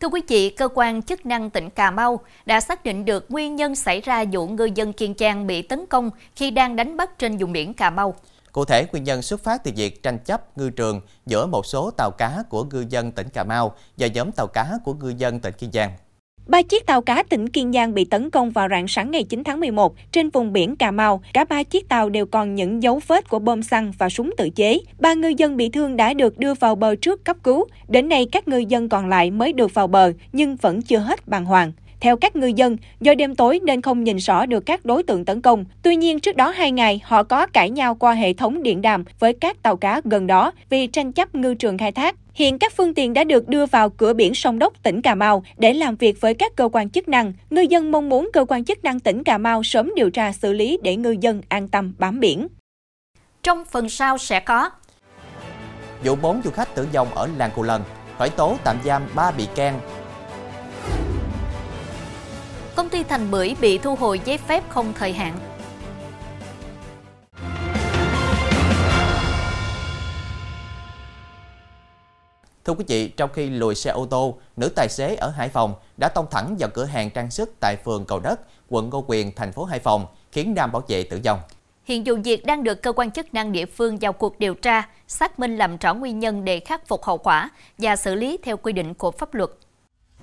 Thưa 0.00 0.08
quý 0.08 0.20
vị, 0.28 0.50
cơ 0.50 0.68
quan 0.74 1.02
chức 1.02 1.26
năng 1.26 1.50
tỉnh 1.50 1.70
Cà 1.70 1.90
Mau 1.90 2.20
đã 2.46 2.60
xác 2.60 2.84
định 2.84 3.04
được 3.04 3.30
nguyên 3.30 3.56
nhân 3.56 3.74
xảy 3.74 4.00
ra 4.00 4.24
vụ 4.32 4.46
ngư 4.46 4.68
dân 4.74 4.92
Kiên 4.92 5.14
Giang 5.18 5.46
bị 5.46 5.62
tấn 5.62 5.86
công 5.86 6.10
khi 6.36 6.50
đang 6.50 6.76
đánh 6.76 6.96
bắt 6.96 7.18
trên 7.18 7.36
vùng 7.36 7.52
biển 7.52 7.74
Cà 7.74 7.90
Mau. 7.90 8.14
Cụ 8.52 8.64
thể, 8.64 8.86
nguyên 8.92 9.04
nhân 9.04 9.22
xuất 9.22 9.44
phát 9.44 9.64
từ 9.64 9.70
việc 9.76 10.02
tranh 10.02 10.18
chấp 10.18 10.58
ngư 10.58 10.70
trường 10.70 11.00
giữa 11.26 11.46
một 11.46 11.66
số 11.66 11.90
tàu 11.90 12.10
cá 12.18 12.42
của 12.48 12.64
ngư 12.64 12.84
dân 12.88 13.12
tỉnh 13.12 13.28
Cà 13.28 13.44
Mau 13.44 13.74
và 13.96 14.06
nhóm 14.06 14.32
tàu 14.32 14.46
cá 14.46 14.72
của 14.84 14.94
ngư 14.94 15.14
dân 15.18 15.40
tỉnh 15.40 15.54
Kiên 15.54 15.72
Giang. 15.72 15.90
Ba 16.50 16.62
chiếc 16.62 16.86
tàu 16.86 17.00
cá 17.00 17.22
tỉnh 17.22 17.48
Kiên 17.48 17.72
Giang 17.72 17.94
bị 17.94 18.04
tấn 18.04 18.30
công 18.30 18.50
vào 18.50 18.68
rạng 18.68 18.88
sáng 18.88 19.10
ngày 19.10 19.24
9 19.24 19.44
tháng 19.44 19.60
11 19.60 19.94
trên 20.12 20.30
vùng 20.30 20.52
biển 20.52 20.76
Cà 20.76 20.90
Mau. 20.90 21.22
Cả 21.32 21.44
ba 21.44 21.62
chiếc 21.62 21.88
tàu 21.88 22.08
đều 22.08 22.26
còn 22.26 22.54
những 22.54 22.82
dấu 22.82 23.00
vết 23.06 23.28
của 23.28 23.38
bom 23.38 23.62
xăng 23.62 23.92
và 23.98 24.08
súng 24.08 24.30
tự 24.36 24.50
chế. 24.50 24.78
Ba 24.98 25.14
ngư 25.14 25.28
dân 25.28 25.56
bị 25.56 25.68
thương 25.68 25.96
đã 25.96 26.14
được 26.14 26.38
đưa 26.38 26.54
vào 26.54 26.74
bờ 26.74 26.94
trước 26.94 27.24
cấp 27.24 27.36
cứu. 27.42 27.66
Đến 27.88 28.08
nay, 28.08 28.26
các 28.32 28.48
ngư 28.48 28.58
dân 28.58 28.88
còn 28.88 29.08
lại 29.08 29.30
mới 29.30 29.52
được 29.52 29.74
vào 29.74 29.86
bờ, 29.86 30.12
nhưng 30.32 30.56
vẫn 30.56 30.82
chưa 30.82 30.98
hết 30.98 31.28
bàng 31.28 31.44
hoàng. 31.44 31.72
Theo 32.00 32.16
các 32.16 32.36
ngư 32.36 32.46
dân, 32.46 32.76
do 33.00 33.14
đêm 33.14 33.34
tối 33.34 33.60
nên 33.62 33.82
không 33.82 34.04
nhìn 34.04 34.16
rõ 34.16 34.46
được 34.46 34.66
các 34.66 34.84
đối 34.84 35.02
tượng 35.02 35.24
tấn 35.24 35.42
công. 35.42 35.64
Tuy 35.82 35.96
nhiên, 35.96 36.20
trước 36.20 36.36
đó 36.36 36.50
hai 36.50 36.72
ngày, 36.72 37.00
họ 37.04 37.22
có 37.22 37.46
cãi 37.46 37.70
nhau 37.70 37.94
qua 37.94 38.12
hệ 38.12 38.32
thống 38.32 38.62
điện 38.62 38.82
đàm 38.82 39.04
với 39.18 39.32
các 39.32 39.62
tàu 39.62 39.76
cá 39.76 40.00
gần 40.04 40.26
đó 40.26 40.52
vì 40.70 40.86
tranh 40.86 41.12
chấp 41.12 41.34
ngư 41.34 41.54
trường 41.54 41.78
khai 41.78 41.92
thác. 41.92 42.16
Hiện 42.34 42.58
các 42.58 42.72
phương 42.76 42.94
tiện 42.94 43.12
đã 43.12 43.24
được 43.24 43.48
đưa 43.48 43.66
vào 43.66 43.90
cửa 43.90 44.12
biển 44.12 44.34
sông 44.34 44.58
Đốc, 44.58 44.82
tỉnh 44.82 45.02
Cà 45.02 45.14
Mau 45.14 45.44
để 45.56 45.72
làm 45.74 45.96
việc 45.96 46.20
với 46.20 46.34
các 46.34 46.56
cơ 46.56 46.68
quan 46.72 46.90
chức 46.90 47.08
năng. 47.08 47.32
Ngư 47.50 47.60
dân 47.60 47.92
mong 47.92 48.08
muốn 48.08 48.30
cơ 48.32 48.44
quan 48.48 48.64
chức 48.64 48.84
năng 48.84 49.00
tỉnh 49.00 49.24
Cà 49.24 49.38
Mau 49.38 49.62
sớm 49.62 49.92
điều 49.96 50.10
tra 50.10 50.32
xử 50.32 50.52
lý 50.52 50.78
để 50.82 50.96
ngư 50.96 51.16
dân 51.20 51.42
an 51.48 51.68
tâm 51.68 51.92
bám 51.98 52.20
biển. 52.20 52.46
Trong 53.42 53.64
phần 53.64 53.88
sau 53.88 54.18
sẽ 54.18 54.40
có 54.40 54.70
Vụ 56.04 56.16
4 56.16 56.40
du 56.44 56.50
khách 56.50 56.74
tử 56.74 56.86
vong 56.92 57.14
ở 57.14 57.28
làng 57.38 57.50
Cù 57.56 57.62
Lần, 57.62 57.82
khởi 58.18 58.30
tố 58.30 58.56
tạm 58.64 58.76
giam 58.84 59.02
3 59.14 59.30
bị 59.30 59.46
can 59.54 59.80
công 62.80 62.88
ty 62.88 63.02
Thành 63.02 63.30
Bưởi 63.30 63.56
bị 63.60 63.78
thu 63.78 63.94
hồi 63.94 64.20
giấy 64.24 64.38
phép 64.38 64.64
không 64.68 64.92
thời 64.98 65.12
hạn. 65.12 65.36
Thưa 72.64 72.72
quý 72.72 72.84
vị, 72.88 73.08
trong 73.08 73.30
khi 73.32 73.50
lùi 73.50 73.74
xe 73.74 73.90
ô 73.90 74.06
tô, 74.06 74.38
nữ 74.56 74.68
tài 74.76 74.88
xế 74.88 75.14
ở 75.14 75.30
Hải 75.30 75.48
Phòng 75.48 75.74
đã 75.96 76.08
tông 76.08 76.26
thẳng 76.30 76.56
vào 76.58 76.68
cửa 76.74 76.84
hàng 76.84 77.10
trang 77.10 77.30
sức 77.30 77.54
tại 77.60 77.76
phường 77.84 78.04
Cầu 78.04 78.20
Đất, 78.20 78.40
quận 78.68 78.90
Ngô 78.90 79.04
Quyền, 79.06 79.34
thành 79.34 79.52
phố 79.52 79.64
Hải 79.64 79.78
Phòng, 79.78 80.06
khiến 80.32 80.54
nam 80.54 80.72
bảo 80.72 80.82
vệ 80.88 81.02
tử 81.02 81.20
vong. 81.24 81.40
Hiện 81.84 82.02
vụ 82.06 82.14
việc 82.24 82.46
đang 82.46 82.64
được 82.64 82.82
cơ 82.82 82.92
quan 82.92 83.10
chức 83.10 83.34
năng 83.34 83.52
địa 83.52 83.66
phương 83.66 83.98
vào 84.00 84.12
cuộc 84.12 84.38
điều 84.38 84.54
tra, 84.54 84.88
xác 85.08 85.38
minh 85.38 85.56
làm 85.56 85.76
rõ 85.76 85.94
nguyên 85.94 86.18
nhân 86.18 86.44
để 86.44 86.60
khắc 86.60 86.88
phục 86.88 87.04
hậu 87.04 87.18
quả 87.18 87.50
và 87.78 87.96
xử 87.96 88.14
lý 88.14 88.38
theo 88.42 88.56
quy 88.56 88.72
định 88.72 88.94
của 88.94 89.10
pháp 89.10 89.34
luật. 89.34 89.50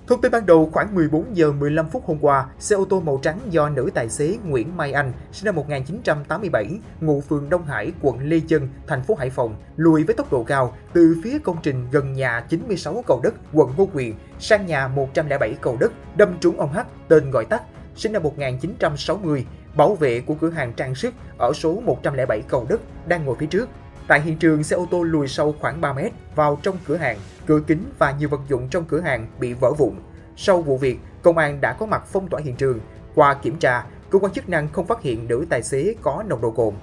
Thông 0.08 0.20
tin 0.20 0.32
ban 0.32 0.46
đầu 0.46 0.70
khoảng 0.72 0.94
14 0.94 1.36
giờ 1.36 1.52
15 1.52 1.88
phút 1.88 2.04
hôm 2.06 2.18
qua, 2.20 2.46
xe 2.58 2.76
ô 2.76 2.84
tô 2.84 3.00
màu 3.00 3.18
trắng 3.22 3.38
do 3.50 3.68
nữ 3.68 3.90
tài 3.94 4.08
xế 4.08 4.36
Nguyễn 4.44 4.76
Mai 4.76 4.92
Anh, 4.92 5.12
sinh 5.32 5.44
năm 5.44 5.54
1987, 5.56 6.78
ngụ 7.00 7.20
phường 7.20 7.50
Đông 7.50 7.64
Hải, 7.64 7.92
quận 8.02 8.18
Lê 8.28 8.40
Chân, 8.48 8.68
thành 8.86 9.02
phố 9.02 9.14
Hải 9.14 9.30
Phòng, 9.30 9.56
lùi 9.76 10.04
với 10.04 10.14
tốc 10.14 10.32
độ 10.32 10.44
cao 10.44 10.76
từ 10.92 11.16
phía 11.24 11.38
công 11.38 11.56
trình 11.62 11.86
gần 11.90 12.12
nhà 12.12 12.40
96 12.48 13.04
cầu 13.06 13.20
đất, 13.22 13.34
quận 13.52 13.72
Ngô 13.76 13.88
Quyền, 13.94 14.14
sang 14.38 14.66
nhà 14.66 14.88
107 14.88 15.56
cầu 15.60 15.76
đất, 15.80 15.92
đâm 16.16 16.28
trúng 16.40 16.60
ông 16.60 16.72
H, 16.72 16.78
tên 17.08 17.30
gọi 17.30 17.44
tắt, 17.44 17.62
sinh 17.96 18.12
năm 18.12 18.22
1960, 18.22 19.46
bảo 19.76 19.94
vệ 19.94 20.20
của 20.20 20.34
cửa 20.34 20.50
hàng 20.50 20.72
trang 20.72 20.94
sức 20.94 21.14
ở 21.38 21.52
số 21.54 21.80
107 21.80 22.42
cầu 22.48 22.66
đất 22.68 22.80
đang 23.06 23.24
ngồi 23.24 23.36
phía 23.38 23.46
trước. 23.46 23.68
Tại 24.08 24.20
hiện 24.20 24.36
trường, 24.36 24.64
xe 24.64 24.76
ô 24.76 24.86
tô 24.90 25.02
lùi 25.02 25.28
sâu 25.28 25.54
khoảng 25.60 25.80
3 25.80 25.92
mét 25.92 26.12
vào 26.34 26.58
trong 26.62 26.76
cửa 26.86 26.96
hàng, 26.96 27.18
cửa 27.46 27.60
kính 27.66 27.84
và 27.98 28.14
nhiều 28.18 28.28
vật 28.28 28.40
dụng 28.48 28.68
trong 28.68 28.84
cửa 28.84 29.00
hàng 29.00 29.26
bị 29.40 29.52
vỡ 29.52 29.72
vụn. 29.78 29.94
Sau 30.36 30.62
vụ 30.62 30.78
việc, 30.78 30.98
công 31.22 31.38
an 31.38 31.60
đã 31.60 31.72
có 31.72 31.86
mặt 31.86 32.02
phong 32.06 32.28
tỏa 32.28 32.40
hiện 32.44 32.56
trường. 32.56 32.80
Qua 33.14 33.34
kiểm 33.34 33.56
tra, 33.56 33.84
cơ 34.10 34.18
quan 34.18 34.32
chức 34.32 34.48
năng 34.48 34.68
không 34.68 34.86
phát 34.86 35.02
hiện 35.02 35.28
nữ 35.28 35.46
tài 35.50 35.62
xế 35.62 35.94
có 36.02 36.24
nồng 36.28 36.40
độ 36.40 36.50
cồn. 36.50 36.74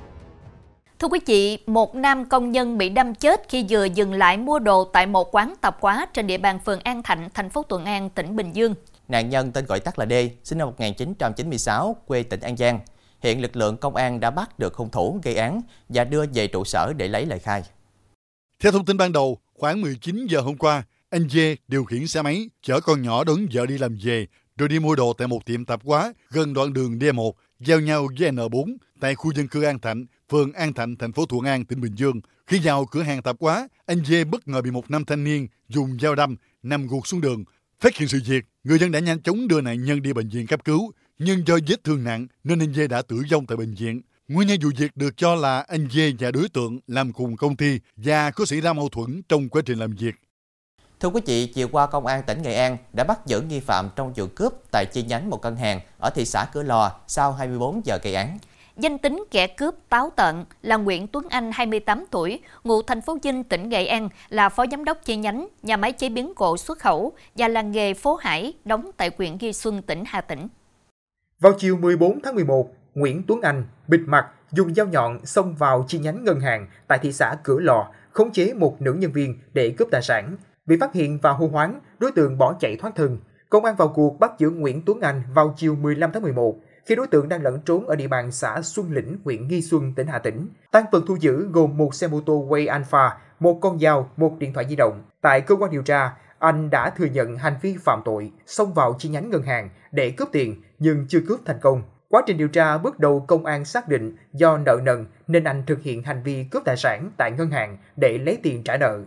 Thưa 0.99 1.07
quý 1.07 1.19
vị, 1.25 1.57
một 1.65 1.95
nam 1.95 2.25
công 2.25 2.51
nhân 2.51 2.77
bị 2.77 2.89
đâm 2.89 3.15
chết 3.15 3.41
khi 3.49 3.65
vừa 3.69 3.85
dừng 3.85 4.13
lại 4.13 4.37
mua 4.37 4.59
đồ 4.59 4.83
tại 4.83 5.05
một 5.05 5.35
quán 5.35 5.53
tạp 5.61 5.77
hóa 5.81 6.07
trên 6.13 6.27
địa 6.27 6.37
bàn 6.37 6.59
phường 6.65 6.79
An 6.79 7.03
Thạnh, 7.03 7.29
thành 7.33 7.49
phố 7.49 7.63
Thuận 7.63 7.85
An, 7.85 8.09
tỉnh 8.09 8.35
Bình 8.35 8.51
Dương. 8.51 8.75
Nạn 9.07 9.29
nhân 9.29 9.51
tên 9.51 9.65
gọi 9.65 9.79
tắt 9.79 9.99
là 9.99 10.05
D, 10.05 10.13
sinh 10.43 10.57
năm 10.57 10.67
1996, 10.67 11.95
quê 12.07 12.23
tỉnh 12.23 12.39
An 12.39 12.57
Giang. 12.57 12.79
Hiện 13.25 13.41
lực 13.41 13.55
lượng 13.55 13.77
công 13.77 13.95
an 13.95 14.19
đã 14.19 14.31
bắt 14.31 14.59
được 14.59 14.75
hung 14.75 14.89
thủ 14.89 15.19
gây 15.23 15.35
án 15.35 15.61
và 15.89 16.03
đưa 16.03 16.25
về 16.33 16.47
trụ 16.47 16.63
sở 16.63 16.93
để 16.93 17.07
lấy 17.07 17.25
lời 17.25 17.39
khai. 17.39 17.63
Theo 18.59 18.71
thông 18.71 18.85
tin 18.85 18.97
ban 18.97 19.11
đầu, 19.11 19.37
khoảng 19.53 19.81
19 19.81 20.27
giờ 20.29 20.41
hôm 20.41 20.57
qua, 20.57 20.83
anh 21.09 21.29
Dê 21.29 21.55
điều 21.67 21.85
khiển 21.85 22.07
xe 22.07 22.21
máy 22.21 22.49
chở 22.61 22.79
con 22.79 23.01
nhỏ 23.01 23.23
đón 23.23 23.37
vợ 23.53 23.65
đi 23.65 23.77
làm 23.77 23.97
về 24.03 24.27
rồi 24.57 24.69
đi 24.69 24.79
mua 24.79 24.95
đồ 24.95 25.13
tại 25.13 25.27
một 25.27 25.45
tiệm 25.45 25.65
tạp 25.65 25.83
hóa 25.83 26.13
gần 26.29 26.53
đoạn 26.53 26.73
đường 26.73 26.99
D1 26.99 27.31
giao 27.59 27.79
nhau 27.79 28.07
với 28.19 28.31
N4 28.31 28.77
tại 28.99 29.15
khu 29.15 29.33
dân 29.33 29.47
cư 29.47 29.63
An 29.63 29.79
Thạnh, 29.79 30.05
phường 30.31 30.53
An 30.53 30.73
Thạnh, 30.73 30.95
thành 30.95 31.13
phố 31.13 31.25
Thuận 31.25 31.45
An, 31.45 31.65
tỉnh 31.65 31.81
Bình 31.81 31.95
Dương. 31.95 32.21
Khi 32.47 32.59
vào 32.63 32.85
cửa 32.85 33.01
hàng 33.01 33.21
tạp 33.21 33.35
hóa, 33.39 33.67
anh 33.85 34.05
Dê 34.05 34.23
bất 34.23 34.47
ngờ 34.47 34.61
bị 34.61 34.71
một 34.71 34.91
nam 34.91 35.05
thanh 35.05 35.23
niên 35.23 35.47
dùng 35.67 35.97
dao 36.01 36.15
đâm 36.15 36.35
nằm 36.63 36.87
gục 36.87 37.07
xuống 37.07 37.21
đường. 37.21 37.43
Phát 37.79 37.95
hiện 37.95 38.07
sự 38.07 38.21
việc, 38.25 38.45
người 38.63 38.79
dân 38.79 38.91
đã 38.91 38.99
nhanh 38.99 39.21
chóng 39.21 39.47
đưa 39.47 39.61
nạn 39.61 39.83
nhân 39.83 40.01
đi 40.01 40.13
bệnh 40.13 40.29
viện 40.29 40.47
cấp 40.47 40.65
cứu, 40.65 40.91
nhưng 41.19 41.47
do 41.47 41.57
vết 41.67 41.83
thương 41.83 42.03
nặng 42.03 42.27
nên 42.43 42.59
anh 42.59 42.73
Dê 42.73 42.87
đã 42.87 43.01
tử 43.01 43.23
vong 43.31 43.45
tại 43.45 43.57
bệnh 43.57 43.75
viện. 43.75 44.01
Nguyên 44.27 44.47
nhân 44.47 44.59
vụ 44.63 44.69
việc 44.77 44.97
được 44.97 45.17
cho 45.17 45.35
là 45.35 45.61
anh 45.61 45.87
Dê 45.91 46.13
và 46.19 46.31
đối 46.31 46.49
tượng 46.49 46.79
làm 46.87 47.13
cùng 47.13 47.37
công 47.37 47.55
ty 47.55 47.79
và 47.95 48.31
có 48.31 48.45
xảy 48.45 48.61
ra 48.61 48.73
mâu 48.73 48.89
thuẫn 48.89 49.21
trong 49.29 49.49
quá 49.49 49.61
trình 49.65 49.79
làm 49.79 49.91
việc. 49.91 50.15
Thưa 50.99 51.09
quý 51.09 51.21
vị, 51.25 51.47
chiều 51.47 51.67
qua 51.71 51.87
Công 51.87 52.05
an 52.05 52.23
tỉnh 52.27 52.41
Nghệ 52.41 52.55
An 52.55 52.77
đã 52.93 53.03
bắt 53.03 53.19
giữ 53.25 53.41
nghi 53.41 53.59
phạm 53.59 53.89
trong 53.95 54.13
vụ 54.13 54.25
cướp 54.35 54.53
tại 54.71 54.85
chi 54.85 55.03
nhánh 55.03 55.29
một 55.29 55.41
ngân 55.43 55.55
hàng 55.55 55.79
ở 55.99 56.09
thị 56.09 56.25
xã 56.25 56.45
Cửa 56.45 56.63
Lò 56.63 56.91
sau 57.07 57.33
24 57.33 57.85
giờ 57.85 57.99
gây 58.03 58.13
án. 58.13 58.37
Danh 58.77 58.97
tính 58.97 59.23
kẻ 59.31 59.47
cướp 59.47 59.75
táo 59.89 60.11
tận 60.15 60.45
là 60.61 60.77
Nguyễn 60.77 61.07
Tuấn 61.07 61.25
Anh, 61.29 61.51
28 61.53 62.05
tuổi, 62.11 62.39
ngụ 62.63 62.81
thành 62.81 63.01
phố 63.01 63.17
Vinh, 63.23 63.43
tỉnh 63.43 63.69
Nghệ 63.69 63.85
An, 63.85 64.09
là 64.29 64.49
phó 64.49 64.65
giám 64.71 64.85
đốc 64.85 65.05
chi 65.05 65.15
nhánh 65.15 65.47
nhà 65.63 65.77
máy 65.77 65.91
chế 65.91 66.09
biến 66.09 66.33
gỗ 66.35 66.57
xuất 66.57 66.79
khẩu 66.79 67.13
và 67.35 67.47
làng 67.47 67.71
nghề 67.71 67.93
phố 67.93 68.15
Hải, 68.15 68.53
đóng 68.65 68.91
tại 68.97 69.11
huyện 69.17 69.37
Ghi 69.37 69.53
Xuân, 69.53 69.81
tỉnh 69.81 70.03
Hà 70.07 70.21
Tĩnh. 70.21 70.47
Vào 71.39 71.53
chiều 71.57 71.77
14 71.77 72.21
tháng 72.21 72.35
11, 72.35 72.69
Nguyễn 72.93 73.23
Tuấn 73.27 73.41
Anh 73.41 73.63
bịt 73.87 74.01
mặt 74.05 74.27
dùng 74.51 74.73
dao 74.73 74.85
nhọn 74.85 75.25
xông 75.25 75.55
vào 75.55 75.85
chi 75.87 75.99
nhánh 75.99 76.23
ngân 76.23 76.39
hàng 76.39 76.67
tại 76.87 76.99
thị 77.01 77.13
xã 77.13 77.35
Cửa 77.43 77.59
Lò, 77.59 77.91
khống 78.11 78.31
chế 78.31 78.53
một 78.53 78.81
nữ 78.81 78.93
nhân 78.93 79.11
viên 79.11 79.39
để 79.53 79.75
cướp 79.77 79.87
tài 79.91 80.01
sản. 80.01 80.37
Bị 80.65 80.77
phát 80.79 80.93
hiện 80.93 81.19
và 81.21 81.31
hô 81.31 81.47
hoáng, 81.47 81.79
đối 81.99 82.11
tượng 82.11 82.37
bỏ 82.37 82.55
chạy 82.59 82.75
thoát 82.75 82.95
thân. 82.95 83.17
Công 83.49 83.65
an 83.65 83.75
vào 83.75 83.87
cuộc 83.87 84.19
bắt 84.19 84.31
giữ 84.37 84.49
Nguyễn 84.49 84.81
Tuấn 84.85 85.01
Anh 85.01 85.23
vào 85.33 85.53
chiều 85.57 85.75
15 85.75 86.11
tháng 86.13 86.23
11 86.23 86.55
khi 86.85 86.95
đối 86.95 87.07
tượng 87.07 87.29
đang 87.29 87.43
lẫn 87.43 87.59
trốn 87.65 87.87
ở 87.87 87.95
địa 87.95 88.07
bàn 88.07 88.31
xã 88.31 88.61
Xuân 88.61 88.91
Lĩnh, 88.91 89.17
huyện 89.23 89.47
Nghi 89.47 89.61
Xuân, 89.61 89.93
tỉnh 89.95 90.07
Hà 90.07 90.19
Tĩnh. 90.19 90.47
Tăng 90.71 90.85
vật 90.91 91.03
thu 91.07 91.17
giữ 91.19 91.47
gồm 91.51 91.77
một 91.77 91.95
xe 91.95 92.07
mô 92.07 92.21
tô 92.21 92.47
Way 92.49 92.71
Alpha, 92.71 93.17
một 93.39 93.59
con 93.61 93.79
dao, 93.79 94.09
một 94.17 94.35
điện 94.39 94.53
thoại 94.53 94.65
di 94.69 94.75
động. 94.75 95.03
Tại 95.21 95.41
cơ 95.41 95.55
quan 95.55 95.71
điều 95.71 95.83
tra, 95.83 96.13
anh 96.39 96.69
đã 96.69 96.89
thừa 96.89 97.05
nhận 97.05 97.37
hành 97.37 97.55
vi 97.61 97.77
phạm 97.77 98.01
tội, 98.05 98.31
xông 98.45 98.73
vào 98.73 98.95
chi 98.99 99.09
nhánh 99.09 99.29
ngân 99.29 99.43
hàng 99.43 99.69
để 99.91 100.11
cướp 100.11 100.29
tiền 100.31 100.61
nhưng 100.79 101.05
chưa 101.09 101.19
cướp 101.27 101.39
thành 101.45 101.59
công. 101.61 101.83
Quá 102.09 102.21
trình 102.27 102.37
điều 102.37 102.47
tra 102.47 102.77
bước 102.77 102.99
đầu 102.99 103.25
công 103.27 103.45
an 103.45 103.65
xác 103.65 103.87
định 103.87 104.15
do 104.33 104.57
nợ 104.57 104.79
nần 104.83 105.05
nên 105.27 105.43
anh 105.43 105.63
thực 105.67 105.81
hiện 105.81 106.03
hành 106.03 106.23
vi 106.23 106.45
cướp 106.51 106.63
tài 106.65 106.77
sản 106.77 107.11
tại 107.17 107.31
ngân 107.31 107.51
hàng 107.51 107.77
để 107.95 108.17
lấy 108.17 108.37
tiền 108.43 108.63
trả 108.63 108.77
nợ. 108.77 108.99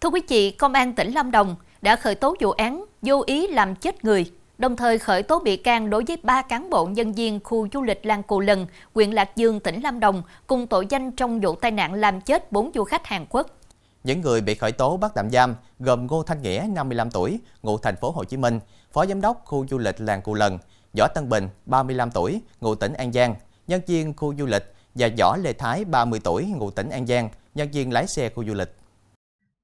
Thưa 0.00 0.10
quý 0.10 0.20
vị, 0.28 0.50
Công 0.50 0.72
an 0.72 0.94
tỉnh 0.94 1.12
Lâm 1.12 1.30
Đồng 1.30 1.56
đã 1.82 1.96
khởi 1.96 2.14
tố 2.14 2.36
vụ 2.40 2.50
án 2.50 2.84
vô 3.02 3.22
ý 3.26 3.46
làm 3.46 3.74
chết 3.74 4.04
người, 4.04 4.32
đồng 4.58 4.76
thời 4.76 4.98
khởi 4.98 5.22
tố 5.22 5.38
bị 5.38 5.56
can 5.56 5.90
đối 5.90 6.04
với 6.06 6.16
ba 6.22 6.42
cán 6.42 6.70
bộ 6.70 6.86
nhân 6.86 7.12
viên 7.12 7.40
khu 7.44 7.68
du 7.72 7.82
lịch 7.82 8.06
Lan 8.06 8.22
Cù 8.22 8.40
Lần, 8.40 8.66
huyện 8.94 9.10
Lạc 9.10 9.36
Dương, 9.36 9.60
tỉnh 9.60 9.80
Lâm 9.80 10.00
Đồng, 10.00 10.22
cùng 10.46 10.66
tội 10.66 10.86
danh 10.88 11.12
trong 11.12 11.40
vụ 11.40 11.54
tai 11.54 11.70
nạn 11.70 11.94
làm 11.94 12.20
chết 12.20 12.52
bốn 12.52 12.70
du 12.74 12.84
khách 12.84 13.06
Hàn 13.06 13.26
Quốc. 13.30 13.59
Những 14.04 14.20
người 14.20 14.40
bị 14.40 14.54
khởi 14.54 14.72
tố 14.72 14.96
bắt 14.96 15.12
tạm 15.14 15.30
giam 15.30 15.54
gồm 15.78 16.06
Ngô 16.06 16.22
Thanh 16.22 16.42
Nghĩa, 16.42 16.66
55 16.74 17.10
tuổi, 17.10 17.40
ngụ 17.62 17.78
thành 17.78 17.96
phố 17.96 18.10
Hồ 18.10 18.24
Chí 18.24 18.36
Minh, 18.36 18.60
phó 18.92 19.06
giám 19.06 19.20
đốc 19.20 19.42
khu 19.44 19.66
du 19.70 19.78
lịch 19.78 20.00
Làng 20.00 20.22
Cù 20.22 20.34
Lần, 20.34 20.58
Võ 20.98 21.08
Tân 21.14 21.28
Bình, 21.28 21.48
35 21.66 22.10
tuổi, 22.10 22.40
ngụ 22.60 22.74
tỉnh 22.74 22.92
An 22.92 23.12
Giang, 23.12 23.34
nhân 23.66 23.80
viên 23.86 24.16
khu 24.16 24.34
du 24.38 24.46
lịch 24.46 24.74
và 24.94 25.08
Võ 25.18 25.36
Lê 25.36 25.52
Thái, 25.52 25.84
30 25.84 26.20
tuổi, 26.24 26.46
ngụ 26.56 26.70
tỉnh 26.70 26.90
An 26.90 27.06
Giang, 27.06 27.28
nhân 27.54 27.68
viên 27.72 27.92
lái 27.92 28.06
xe 28.06 28.28
khu 28.28 28.44
du 28.44 28.54
lịch. 28.54 28.76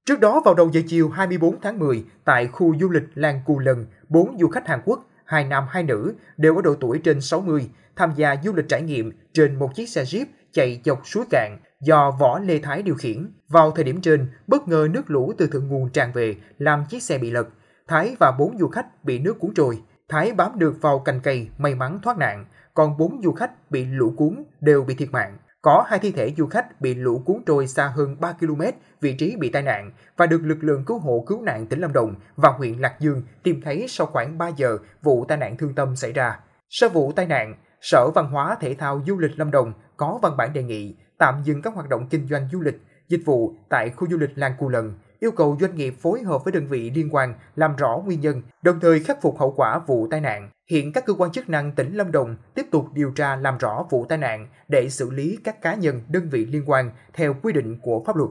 Trước 0.05 0.19
đó 0.19 0.41
vào 0.45 0.53
đầu 0.53 0.69
giờ 0.73 0.81
chiều 0.87 1.09
24 1.09 1.61
tháng 1.61 1.79
10, 1.79 2.03
tại 2.25 2.47
khu 2.47 2.75
du 2.79 2.89
lịch 2.89 3.03
Làng 3.15 3.41
Cù 3.45 3.59
Lần, 3.59 3.85
bốn 4.09 4.37
du 4.39 4.47
khách 4.47 4.67
Hàn 4.67 4.81
Quốc, 4.85 5.05
hai 5.25 5.43
nam 5.43 5.65
hai 5.69 5.83
nữ, 5.83 6.13
đều 6.37 6.55
ở 6.55 6.61
độ 6.61 6.75
tuổi 6.79 6.99
trên 7.03 7.21
60, 7.21 7.69
tham 7.95 8.13
gia 8.15 8.35
du 8.43 8.53
lịch 8.53 8.65
trải 8.69 8.81
nghiệm 8.81 9.11
trên 9.33 9.59
một 9.59 9.75
chiếc 9.75 9.89
xe 9.89 10.03
Jeep 10.03 10.25
chạy 10.53 10.81
dọc 10.85 11.01
suối 11.07 11.25
cạn 11.29 11.57
do 11.81 12.11
Võ 12.11 12.39
Lê 12.39 12.59
Thái 12.59 12.81
điều 12.81 12.95
khiển. 12.95 13.31
Vào 13.49 13.71
thời 13.71 13.83
điểm 13.83 14.01
trên, 14.01 14.27
bất 14.47 14.67
ngờ 14.67 14.87
nước 14.91 15.09
lũ 15.11 15.33
từ 15.37 15.47
thượng 15.47 15.67
nguồn 15.67 15.89
tràn 15.89 16.11
về, 16.13 16.35
làm 16.57 16.85
chiếc 16.89 17.03
xe 17.03 17.17
bị 17.17 17.31
lật. 17.31 17.47
Thái 17.87 18.15
và 18.19 18.31
bốn 18.39 18.57
du 18.57 18.67
khách 18.67 19.03
bị 19.03 19.19
nước 19.19 19.39
cuốn 19.39 19.53
trôi. 19.55 19.81
Thái 20.09 20.33
bám 20.33 20.59
được 20.59 20.81
vào 20.81 20.99
cành 20.99 21.19
cây, 21.19 21.49
may 21.57 21.75
mắn 21.75 21.99
thoát 22.03 22.17
nạn, 22.17 22.45
còn 22.73 22.97
bốn 22.97 23.21
du 23.23 23.31
khách 23.31 23.71
bị 23.71 23.85
lũ 23.85 24.13
cuốn 24.17 24.43
đều 24.61 24.83
bị 24.83 24.95
thiệt 24.95 25.11
mạng. 25.11 25.37
Có 25.61 25.85
hai 25.87 25.99
thi 25.99 26.11
thể 26.11 26.33
du 26.37 26.45
khách 26.45 26.81
bị 26.81 26.95
lũ 26.95 27.21
cuốn 27.25 27.43
trôi 27.45 27.67
xa 27.67 27.87
hơn 27.87 28.15
3 28.19 28.33
km 28.33 28.61
vị 29.01 29.15
trí 29.17 29.35
bị 29.39 29.49
tai 29.49 29.61
nạn 29.61 29.91
và 30.17 30.25
được 30.25 30.41
lực 30.43 30.57
lượng 30.61 30.83
cứu 30.85 30.99
hộ 30.99 31.23
cứu 31.27 31.41
nạn 31.41 31.65
tỉnh 31.65 31.79
Lâm 31.79 31.93
Đồng 31.93 32.15
và 32.35 32.49
huyện 32.49 32.73
Lạc 32.73 32.95
Dương 32.99 33.21
tìm 33.43 33.61
thấy 33.61 33.85
sau 33.89 34.07
khoảng 34.07 34.37
3 34.37 34.47
giờ 34.47 34.77
vụ 35.01 35.25
tai 35.25 35.37
nạn 35.37 35.57
thương 35.57 35.75
tâm 35.75 35.95
xảy 35.95 36.13
ra. 36.13 36.39
Sau 36.69 36.89
vụ 36.89 37.11
tai 37.11 37.25
nạn, 37.25 37.55
Sở 37.81 38.09
Văn 38.15 38.31
hóa 38.31 38.57
Thể 38.59 38.73
thao 38.73 39.01
Du 39.07 39.17
lịch 39.17 39.39
Lâm 39.39 39.51
Đồng 39.51 39.73
có 39.97 40.19
văn 40.21 40.37
bản 40.37 40.53
đề 40.53 40.63
nghị 40.63 40.95
tạm 41.17 41.41
dừng 41.43 41.61
các 41.61 41.73
hoạt 41.73 41.89
động 41.89 42.07
kinh 42.09 42.27
doanh 42.27 42.49
du 42.51 42.61
lịch, 42.61 42.81
dịch 43.07 43.21
vụ 43.25 43.53
tại 43.69 43.89
khu 43.89 44.07
du 44.11 44.17
lịch 44.17 44.31
Làng 44.35 44.53
Cù 44.59 44.69
Lần, 44.69 44.93
yêu 45.19 45.31
cầu 45.31 45.57
doanh 45.61 45.75
nghiệp 45.75 45.95
phối 46.01 46.21
hợp 46.21 46.43
với 46.43 46.51
đơn 46.51 46.67
vị 46.67 46.89
liên 46.89 47.09
quan 47.11 47.33
làm 47.55 47.75
rõ 47.75 48.01
nguyên 48.05 48.21
nhân, 48.21 48.41
đồng 48.61 48.79
thời 48.79 48.99
khắc 48.99 49.21
phục 49.21 49.39
hậu 49.39 49.53
quả 49.57 49.79
vụ 49.87 50.07
tai 50.11 50.21
nạn. 50.21 50.49
Hiện 50.69 50.93
các 50.93 51.05
cơ 51.05 51.13
quan 51.13 51.31
chức 51.31 51.49
năng 51.49 51.71
tỉnh 51.71 51.95
Lâm 51.95 52.11
Đồng 52.11 52.35
tiếp 52.53 52.65
tục 52.71 52.85
điều 52.93 53.11
tra 53.11 53.35
làm 53.35 53.57
rõ 53.57 53.85
vụ 53.89 54.05
tai 54.09 54.17
nạn 54.17 54.47
để 54.67 54.89
xử 54.89 55.09
lý 55.09 55.37
các 55.43 55.61
cá 55.61 55.75
nhân, 55.75 56.01
đơn 56.07 56.29
vị 56.29 56.45
liên 56.45 56.63
quan 56.65 56.91
theo 57.13 57.35
quy 57.41 57.53
định 57.53 57.77
của 57.81 58.03
pháp 58.05 58.15
luật. 58.15 58.29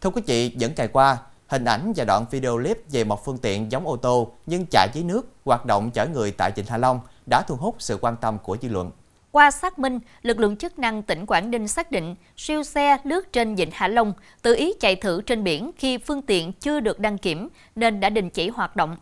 Thưa 0.00 0.10
quý 0.10 0.22
vị, 0.26 0.48
dẫn 0.48 0.72
ngày 0.76 0.88
qua, 0.88 1.18
hình 1.46 1.64
ảnh 1.64 1.92
và 1.96 2.04
đoạn 2.04 2.24
video 2.30 2.56
clip 2.56 2.78
về 2.90 3.04
một 3.04 3.24
phương 3.24 3.38
tiện 3.38 3.72
giống 3.72 3.86
ô 3.86 3.96
tô 3.96 4.32
nhưng 4.46 4.66
chạy 4.70 4.88
dưới 4.92 5.04
nước 5.04 5.26
hoạt 5.44 5.66
động 5.66 5.90
chở 5.90 6.06
người 6.06 6.32
tại 6.32 6.52
Vịnh 6.56 6.66
Hạ 6.66 6.76
Long 6.76 7.00
đã 7.26 7.42
thu 7.42 7.56
hút 7.56 7.76
sự 7.78 7.98
quan 8.00 8.16
tâm 8.16 8.38
của 8.38 8.56
dư 8.62 8.68
luận. 8.68 8.90
Qua 9.32 9.50
xác 9.50 9.78
minh, 9.78 9.98
lực 10.22 10.38
lượng 10.38 10.56
chức 10.56 10.78
năng 10.78 11.02
tỉnh 11.02 11.26
Quảng 11.26 11.50
Ninh 11.50 11.68
xác 11.68 11.90
định 11.90 12.14
siêu 12.36 12.62
xe 12.62 12.98
lướt 13.04 13.32
trên 13.32 13.54
Vịnh 13.54 13.70
Hạ 13.72 13.88
Long 13.88 14.12
tự 14.42 14.54
ý 14.54 14.72
chạy 14.80 14.96
thử 14.96 15.22
trên 15.22 15.44
biển 15.44 15.70
khi 15.76 15.98
phương 15.98 16.22
tiện 16.22 16.52
chưa 16.52 16.80
được 16.80 16.98
đăng 16.98 17.18
kiểm 17.18 17.48
nên 17.76 18.00
đã 18.00 18.10
đình 18.10 18.30
chỉ 18.30 18.48
hoạt 18.48 18.76
động. 18.76 18.96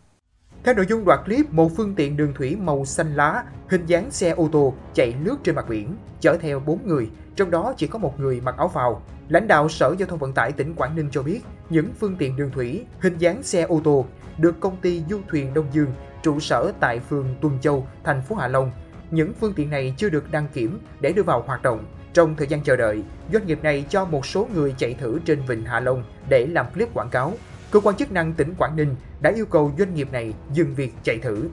Theo 0.65 0.75
nội 0.75 0.87
dung 0.89 1.05
đoạn 1.05 1.23
clip, 1.25 1.53
một 1.53 1.71
phương 1.77 1.95
tiện 1.95 2.17
đường 2.17 2.35
thủy 2.35 2.57
màu 2.57 2.85
xanh 2.85 3.15
lá, 3.15 3.45
hình 3.69 3.87
dáng 3.87 4.11
xe 4.11 4.31
ô 4.31 4.49
tô 4.53 4.75
chạy 4.95 5.15
lướt 5.25 5.37
trên 5.45 5.55
mặt 5.55 5.69
biển, 5.69 5.97
chở 6.21 6.37
theo 6.41 6.61
4 6.61 6.87
người, 6.87 7.11
trong 7.37 7.51
đó 7.51 7.75
chỉ 7.77 7.87
có 7.87 7.99
một 7.99 8.21
người 8.21 8.41
mặc 8.41 8.55
áo 8.59 8.69
phao. 8.75 9.03
Lãnh 9.29 9.49
đạo 9.49 9.69
Sở 9.69 9.95
Giao 9.99 10.09
thông 10.09 10.19
Vận 10.19 10.33
tải 10.33 10.53
tỉnh 10.53 10.75
Quảng 10.75 10.97
Ninh 10.97 11.09
cho 11.13 11.23
biết, 11.23 11.41
những 11.71 11.89
phương 12.01 12.17
tiện 12.17 12.37
đường 12.37 12.51
thủy, 12.51 12.85
hình 13.01 13.19
dáng 13.19 13.43
xe 13.43 13.63
ô 13.63 13.81
tô 13.85 14.07
được 14.39 14.61
công 14.61 14.77
ty 14.77 15.03
du 15.11 15.21
thuyền 15.29 15.55
Đông 15.55 15.67
Dương, 15.73 15.93
trụ 16.23 16.41
sở 16.41 16.73
tại 16.81 17.01
phường 17.01 17.27
Tuần 17.41 17.59
Châu, 17.61 17.87
thành 18.05 18.23
phố 18.23 18.37
Hạ 18.37 18.49
Long. 18.49 18.71
Những 19.11 19.33
phương 19.41 19.53
tiện 19.55 19.71
này 19.71 19.95
chưa 19.97 20.09
được 20.09 20.31
đăng 20.31 20.49
kiểm 20.55 20.81
để 21.01 21.13
đưa 21.13 21.23
vào 21.23 21.43
hoạt 21.47 21.63
động. 21.63 21.85
Trong 22.15 22.37
thời 22.37 22.47
gian 22.47 22.63
chờ 22.63 22.77
đợi, 22.77 23.03
doanh 23.33 23.47
nghiệp 23.47 23.63
này 23.63 23.85
cho 23.91 24.05
một 24.05 24.27
số 24.27 24.49
người 24.55 24.75
chạy 24.79 24.95
thử 24.95 25.19
trên 25.25 25.43
Vịnh 25.49 25.65
Hạ 25.65 25.81
Long 25.81 26.05
để 26.29 26.47
làm 26.47 26.67
clip 26.75 26.95
quảng 26.95 27.11
cáo. 27.11 27.33
Cơ 27.71 27.81
quan 27.81 27.97
chức 27.97 28.13
năng 28.13 28.33
tỉnh 28.33 28.55
Quảng 28.59 28.77
Ninh 28.77 28.97
đã 29.21 29.33
yêu 29.37 29.47
cầu 29.47 29.73
doanh 29.79 29.95
nghiệp 29.95 30.13
này 30.13 30.35
dừng 30.53 30.75
việc 30.75 30.93
chạy 31.05 31.19
thử. 31.19 31.49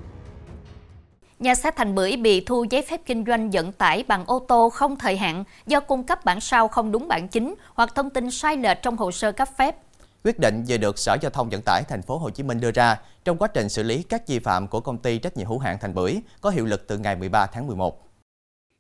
Nhà 1.40 1.56
xe 1.56 1.72
Thành 1.72 1.96
Bưởi 1.96 2.18
bị 2.18 2.46
thu 2.46 2.66
giấy 2.70 2.82
phép 2.82 3.02
kinh 3.06 3.26
doanh 3.28 3.50
vận 3.50 3.72
tải 3.72 4.04
bằng 4.08 4.24
ô 4.28 4.40
tô 4.48 4.70
không 4.70 4.96
thời 4.96 5.18
hạn 5.18 5.44
do 5.66 5.80
cung 5.80 6.04
cấp 6.04 6.26
bản 6.26 6.40
sao 6.40 6.68
không 6.68 6.92
đúng 6.92 7.08
bản 7.08 7.28
chính 7.28 7.56
hoặc 7.74 7.96
thông 7.96 8.10
tin 8.10 8.32
sai 8.32 8.58
lệch 8.58 8.82
trong 8.82 8.98
hồ 8.98 9.12
sơ 9.12 9.32
cấp 9.32 9.48
phép. 9.58 9.76
Quyết 10.26 10.40
định 10.40 10.64
vừa 10.68 10.78
được 10.78 11.00
Sở 11.00 11.18
Giao 11.22 11.32
thông 11.32 11.50
Vận 11.50 11.62
tải 11.62 11.84
thành 11.90 12.02
phố 12.02 12.18
Hồ 12.18 12.30
Chí 12.30 12.44
Minh 12.44 12.60
đưa 12.60 12.72
ra 12.72 12.98
trong 13.26 13.38
quá 13.38 13.48
trình 13.54 13.70
xử 13.70 13.84
lý 13.84 14.04
các 14.04 14.28
vi 14.28 14.40
phạm 14.40 14.68
của 14.68 14.80
công 14.80 14.98
ty 14.98 15.18
trách 15.18 15.38
nhiệm 15.38 15.48
hữu 15.48 15.60
hạn 15.60 15.78
Thành 15.82 15.94
Bưởi 15.94 16.16
có 16.42 16.50
hiệu 16.50 16.66
lực 16.66 16.88
từ 16.88 16.98
ngày 16.98 17.16
13 17.16 17.46
tháng 17.46 17.68
11. 17.68 18.12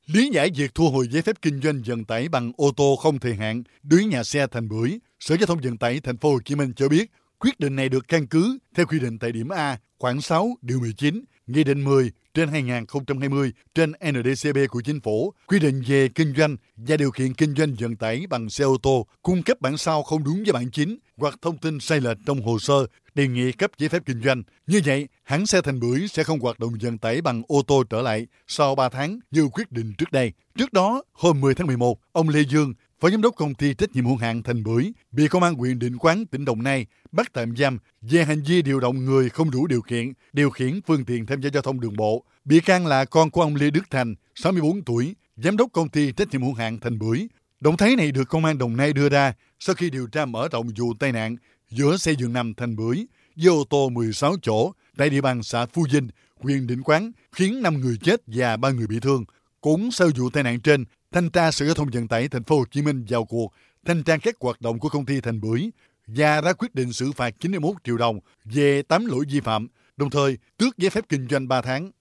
Lý 0.05 0.29
giải 0.33 0.49
việc 0.55 0.75
thu 0.75 0.89
hồi 0.89 1.07
giấy 1.11 1.21
phép 1.21 1.35
kinh 1.41 1.61
doanh 1.61 1.81
vận 1.85 2.05
tải 2.05 2.29
bằng 2.29 2.51
ô 2.57 2.71
tô 2.77 2.95
không 3.01 3.19
thời 3.19 3.33
hạn 3.33 3.63
đối 3.83 4.03
nhà 4.03 4.23
xe 4.23 4.47
Thành 4.47 4.69
Bưởi, 4.69 4.99
Sở 5.19 5.35
Giao 5.35 5.45
thông 5.45 5.59
Vận 5.59 5.77
tải 5.77 5.99
thành 5.99 6.17
phố 6.17 6.31
Hồ 6.31 6.39
Chí 6.45 6.55
Minh 6.55 6.73
cho 6.75 6.89
biết 6.89 7.11
quyết 7.39 7.59
định 7.59 7.75
này 7.75 7.89
được 7.89 8.07
căn 8.07 8.27
cứ 8.27 8.57
theo 8.75 8.85
quy 8.85 8.99
định 8.99 9.19
tại 9.19 9.31
điểm 9.31 9.49
A, 9.49 9.79
khoảng 9.99 10.21
6, 10.21 10.49
điều 10.61 10.79
19, 10.79 11.23
Nghị 11.47 11.63
định 11.63 11.83
10 11.83 12.11
trên 12.33 12.49
2020 12.49 13.51
trên 13.75 13.91
NDCB 13.91 14.57
của 14.69 14.81
chính 14.81 14.99
phủ 14.99 15.33
quy 15.47 15.59
định 15.59 15.83
về 15.87 16.07
kinh 16.07 16.33
doanh 16.37 16.57
và 16.77 16.97
điều 16.97 17.11
kiện 17.11 17.33
kinh 17.33 17.55
doanh 17.55 17.75
vận 17.79 17.95
tải 17.95 18.25
bằng 18.29 18.49
xe 18.49 18.63
ô 18.63 18.77
tô 18.83 19.07
cung 19.21 19.43
cấp 19.43 19.61
bản 19.61 19.77
sao 19.77 20.03
không 20.03 20.23
đúng 20.23 20.43
với 20.43 20.53
bản 20.53 20.71
chính 20.71 20.97
hoặc 21.17 21.39
thông 21.41 21.57
tin 21.57 21.79
sai 21.79 21.99
lệch 21.99 22.17
trong 22.25 22.41
hồ 22.41 22.59
sơ 22.59 22.85
đề 23.15 23.27
nghị 23.27 23.51
cấp 23.51 23.71
giấy 23.77 23.89
phép 23.89 24.03
kinh 24.05 24.21
doanh. 24.21 24.43
Như 24.67 24.81
vậy, 24.85 25.07
hãng 25.23 25.45
xe 25.45 25.61
Thành 25.61 25.79
Bưởi 25.79 26.07
sẽ 26.07 26.23
không 26.23 26.39
hoạt 26.39 26.59
động 26.59 26.73
vận 26.81 26.97
tải 26.97 27.21
bằng 27.21 27.41
ô 27.47 27.61
tô 27.67 27.83
trở 27.83 28.01
lại 28.01 28.27
sau 28.47 28.75
3 28.75 28.89
tháng 28.89 29.19
như 29.31 29.47
quyết 29.47 29.71
định 29.71 29.93
trước 29.97 30.11
đây. 30.11 30.33
Trước 30.57 30.73
đó, 30.73 31.03
hôm 31.13 31.41
10 31.41 31.55
tháng 31.55 31.67
11, 31.67 31.99
ông 32.11 32.29
Lê 32.29 32.41
Dương, 32.41 32.73
Phó 33.05 33.09
Giám 33.09 33.21
đốc 33.21 33.35
Công 33.35 33.53
ty 33.53 33.73
Trách 33.73 33.95
nhiệm 33.95 34.05
hữu 34.05 34.15
hạn 34.15 34.43
Thành 34.43 34.63
Bưởi 34.63 34.93
bị 35.11 35.27
Công 35.27 35.43
an 35.43 35.53
huyện 35.53 35.79
Định 35.79 35.97
Quán, 35.97 36.25
tỉnh 36.25 36.45
Đồng 36.45 36.63
Nai 36.63 36.85
bắt 37.11 37.33
tạm 37.33 37.55
giam 37.55 37.77
về 38.01 38.25
hành 38.25 38.43
vi 38.43 38.61
điều 38.61 38.79
động 38.79 39.05
người 39.05 39.29
không 39.29 39.51
đủ 39.51 39.67
điều 39.67 39.81
kiện 39.81 40.13
điều 40.33 40.49
khiển 40.49 40.79
phương 40.87 41.05
tiện 41.05 41.25
tham 41.25 41.41
gia 41.41 41.49
giao 41.53 41.61
thông 41.61 41.79
đường 41.79 41.95
bộ. 41.95 42.23
Bị 42.45 42.59
can 42.59 42.87
là 42.87 43.05
con 43.05 43.31
của 43.31 43.41
ông 43.41 43.55
Lê 43.55 43.69
Đức 43.69 43.83
Thành, 43.89 44.15
64 44.35 44.81
tuổi, 44.81 45.15
Giám 45.35 45.57
đốc 45.57 45.71
Công 45.71 45.89
ty 45.89 46.11
Trách 46.11 46.31
nhiệm 46.31 46.43
hữu 46.43 46.53
hạn 46.53 46.79
Thành 46.79 46.99
Bưởi. 46.99 47.27
Động 47.59 47.77
thái 47.77 47.95
này 47.95 48.11
được 48.11 48.29
Công 48.29 48.45
an 48.45 48.57
Đồng 48.57 48.77
Nai 48.77 48.93
đưa 48.93 49.09
ra 49.09 49.33
sau 49.59 49.75
khi 49.75 49.89
điều 49.89 50.07
tra 50.07 50.25
mở 50.25 50.47
rộng 50.51 50.67
vụ 50.77 50.93
tai 50.99 51.11
nạn 51.11 51.35
giữa 51.69 51.97
xe 51.97 52.11
giường 52.11 52.33
nằm 52.33 52.53
Thành 52.53 52.75
Bưởi 52.75 53.05
với 53.35 53.49
ô 53.49 53.63
tô 53.69 53.89
16 53.89 54.35
chỗ 54.41 54.71
tại 54.97 55.09
địa 55.09 55.21
bàn 55.21 55.43
xã 55.43 55.65
Phu 55.65 55.87
Dinh, 55.87 56.07
huyện 56.39 56.67
Định 56.67 56.81
Quán, 56.83 57.11
khiến 57.31 57.61
5 57.61 57.81
người 57.81 57.97
chết 58.03 58.21
và 58.27 58.57
3 58.57 58.69
người 58.69 58.87
bị 58.87 58.99
thương. 58.99 59.25
Cũng 59.61 59.91
sau 59.91 60.09
vụ 60.17 60.29
tai 60.29 60.43
nạn 60.43 60.59
trên, 60.59 60.85
Thanh 61.11 61.29
tra 61.29 61.51
Sở 61.51 61.65
Giao 61.65 61.75
thông 61.75 61.89
Vận 61.93 62.07
tải 62.07 62.27
Thành 62.27 62.43
phố 62.43 62.57
Hồ 62.57 62.65
Chí 62.71 62.81
Minh 62.81 63.05
vào 63.09 63.25
cuộc 63.25 63.53
thanh 63.85 64.03
tra 64.03 64.17
các 64.17 64.35
hoạt 64.39 64.61
động 64.61 64.79
của 64.79 64.89
công 64.89 65.05
ty 65.05 65.21
Thành 65.21 65.41
Bưởi 65.41 65.69
và 66.07 66.41
ra 66.41 66.53
quyết 66.53 66.75
định 66.75 66.93
xử 66.93 67.11
phạt 67.11 67.33
91 67.39 67.75
triệu 67.83 67.97
đồng 67.97 68.19
về 68.45 68.81
8 68.81 69.05
lỗi 69.05 69.25
vi 69.29 69.39
phạm, 69.39 69.67
đồng 69.97 70.09
thời 70.09 70.37
tước 70.57 70.77
giấy 70.77 70.89
phép 70.89 71.05
kinh 71.09 71.27
doanh 71.29 71.47
3 71.47 71.61
tháng. 71.61 71.91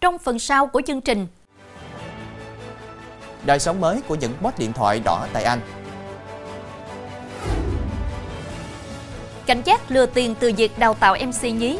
Trong 0.00 0.18
phần 0.18 0.38
sau 0.38 0.66
của 0.66 0.82
chương 0.86 1.00
trình, 1.00 1.26
Đời 3.46 3.58
sống 3.58 3.80
mới 3.80 4.00
của 4.08 4.14
những 4.14 4.32
bot 4.40 4.58
điện 4.58 4.72
thoại 4.72 5.00
đỏ 5.04 5.28
tại 5.32 5.44
Anh. 5.44 5.60
cảnh 9.46 9.62
giác 9.64 9.90
lừa 9.90 10.06
tiền 10.06 10.34
từ 10.40 10.52
việc 10.56 10.78
đào 10.78 10.94
tạo 10.94 11.16
MC 11.26 11.42
nhí. 11.42 11.78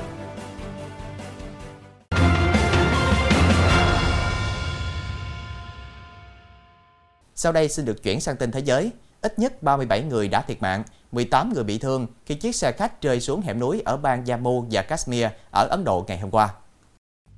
Sau 7.42 7.52
đây 7.52 7.68
xin 7.68 7.85
được 7.85 8.02
chuyển 8.02 8.20
sang 8.20 8.37
tin 8.37 8.50
thế 8.50 8.61
giới. 8.61 8.90
Ít 9.20 9.38
nhất 9.38 9.62
37 9.62 10.02
người 10.02 10.28
đã 10.28 10.42
thiệt 10.42 10.62
mạng, 10.62 10.85
18 11.12 11.52
người 11.54 11.64
bị 11.64 11.78
thương 11.78 12.06
khi 12.26 12.35
chiếc 12.35 12.56
xe 12.56 12.73
khách 12.73 13.02
rơi 13.02 13.20
xuống 13.20 13.40
hẻm 13.40 13.61
núi 13.61 13.82
ở 13.85 13.97
bang 13.97 14.25
Jammu 14.25 14.66
và 14.70 14.82
Kashmir 14.82 15.26
ở 15.50 15.66
Ấn 15.70 15.85
Độ 15.85 16.04
ngày 16.09 16.18
hôm 16.18 16.30
qua. 16.30 16.54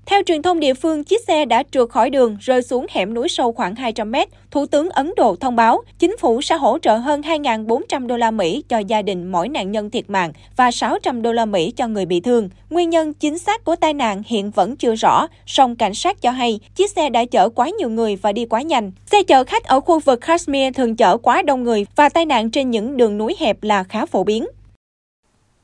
Theo 0.07 0.23
truyền 0.27 0.43
thông 0.43 0.61
địa 0.61 0.75
phương, 0.75 1.05
chiếc 1.05 1.21
xe 1.27 1.45
đã 1.45 1.63
trượt 1.71 1.89
khỏi 1.91 2.11
đường, 2.11 2.37
rơi 2.41 2.63
xuống 2.63 2.87
hẻm 2.91 3.15
núi 3.15 3.29
sâu 3.29 3.53
khoảng 3.53 3.75
200 3.75 4.11
mét. 4.11 4.29
Thủ 4.51 4.67
tướng 4.67 4.91
Ấn 4.91 5.13
Độ 5.17 5.37
thông 5.37 5.57
báo, 5.57 5.83
chính 5.99 6.17
phủ 6.17 6.43
sẽ 6.43 6.57
hỗ 6.57 6.79
trợ 6.79 6.97
hơn 6.97 7.21
2.400 7.21 8.07
đô 8.07 8.17
la 8.17 8.31
Mỹ 8.31 8.65
cho 8.69 8.79
gia 8.79 9.03
đình 9.03 9.33
mỗi 9.33 9.49
nạn 9.49 9.73
nhân 9.73 9.91
thiệt 9.91 10.11
mạng 10.11 10.33
và 10.57 10.71
600 10.71 11.23
đô 11.23 11.33
la 11.33 11.45
Mỹ 11.45 11.73
cho 11.77 11.89
người 11.89 12.07
bị 12.07 12.21
thương. 12.21 12.49
Nguyên 12.71 12.91
nhân 12.91 13.15
chính 13.15 13.39
xác 13.39 13.65
của 13.65 13.77
tai 13.77 13.95
nạn 13.95 14.23
hiện 14.27 14.51
vẫn 14.51 14.77
chưa 14.77 14.95
rõ, 14.95 15.27
song 15.47 15.77
cảnh 15.77 15.95
sát 15.95 16.23
cho 16.23 16.31
hay 16.31 16.61
chiếc 16.75 16.91
xe 16.91 17.11
đã 17.11 17.25
chở 17.25 17.49
quá 17.49 17.69
nhiều 17.79 17.91
người 17.91 18.17
và 18.17 18.33
đi 18.33 18.47
quá 18.47 18.63
nhanh. 18.63 18.93
Xe 19.07 19.23
chở 19.23 19.45
khách 19.45 19.65
ở 19.65 19.81
khu 19.81 20.01
vực 20.01 20.21
Kashmir 20.21 20.75
thường 20.75 20.97
chở 20.97 21.17
quá 21.17 21.43
đông 21.43 21.63
người 21.63 21.87
và 21.97 22.09
tai 22.09 22.27
nạn 22.27 22.51
trên 22.51 22.71
những 22.71 22.97
đường 22.97 23.19
núi 23.19 23.37
hẹp 23.39 23.63
là 23.63 23.85
khá 23.85 24.07
phổ 24.07 24.25
biến. 24.25 24.47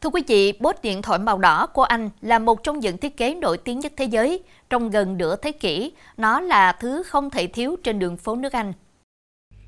Thưa 0.01 0.11
quý 0.11 0.23
vị, 0.27 0.53
bốt 0.61 0.83
điện 0.83 1.03
thoại 1.03 1.19
màu 1.19 1.39
đỏ 1.39 1.67
của 1.67 1.83
Anh 1.83 2.11
là 2.23 2.39
một 2.39 2.63
trong 2.63 2.81
những 2.81 2.99
thiết 2.99 3.17
kế 3.17 3.35
nổi 3.35 3.59
tiếng 3.59 3.79
nhất 3.79 3.93
thế 3.97 4.05
giới. 4.05 4.43
Trong 4.71 4.91
gần 4.91 5.19
nửa 5.19 5.37
thế 5.37 5.53
kỷ, 5.53 5.93
nó 6.17 6.41
là 6.41 6.73
thứ 6.73 7.03
không 7.03 7.31
thể 7.31 7.47
thiếu 7.47 7.77
trên 7.85 7.99
đường 7.99 8.17
phố 8.17 8.37
nước 8.37 8.53
Anh. 8.53 8.73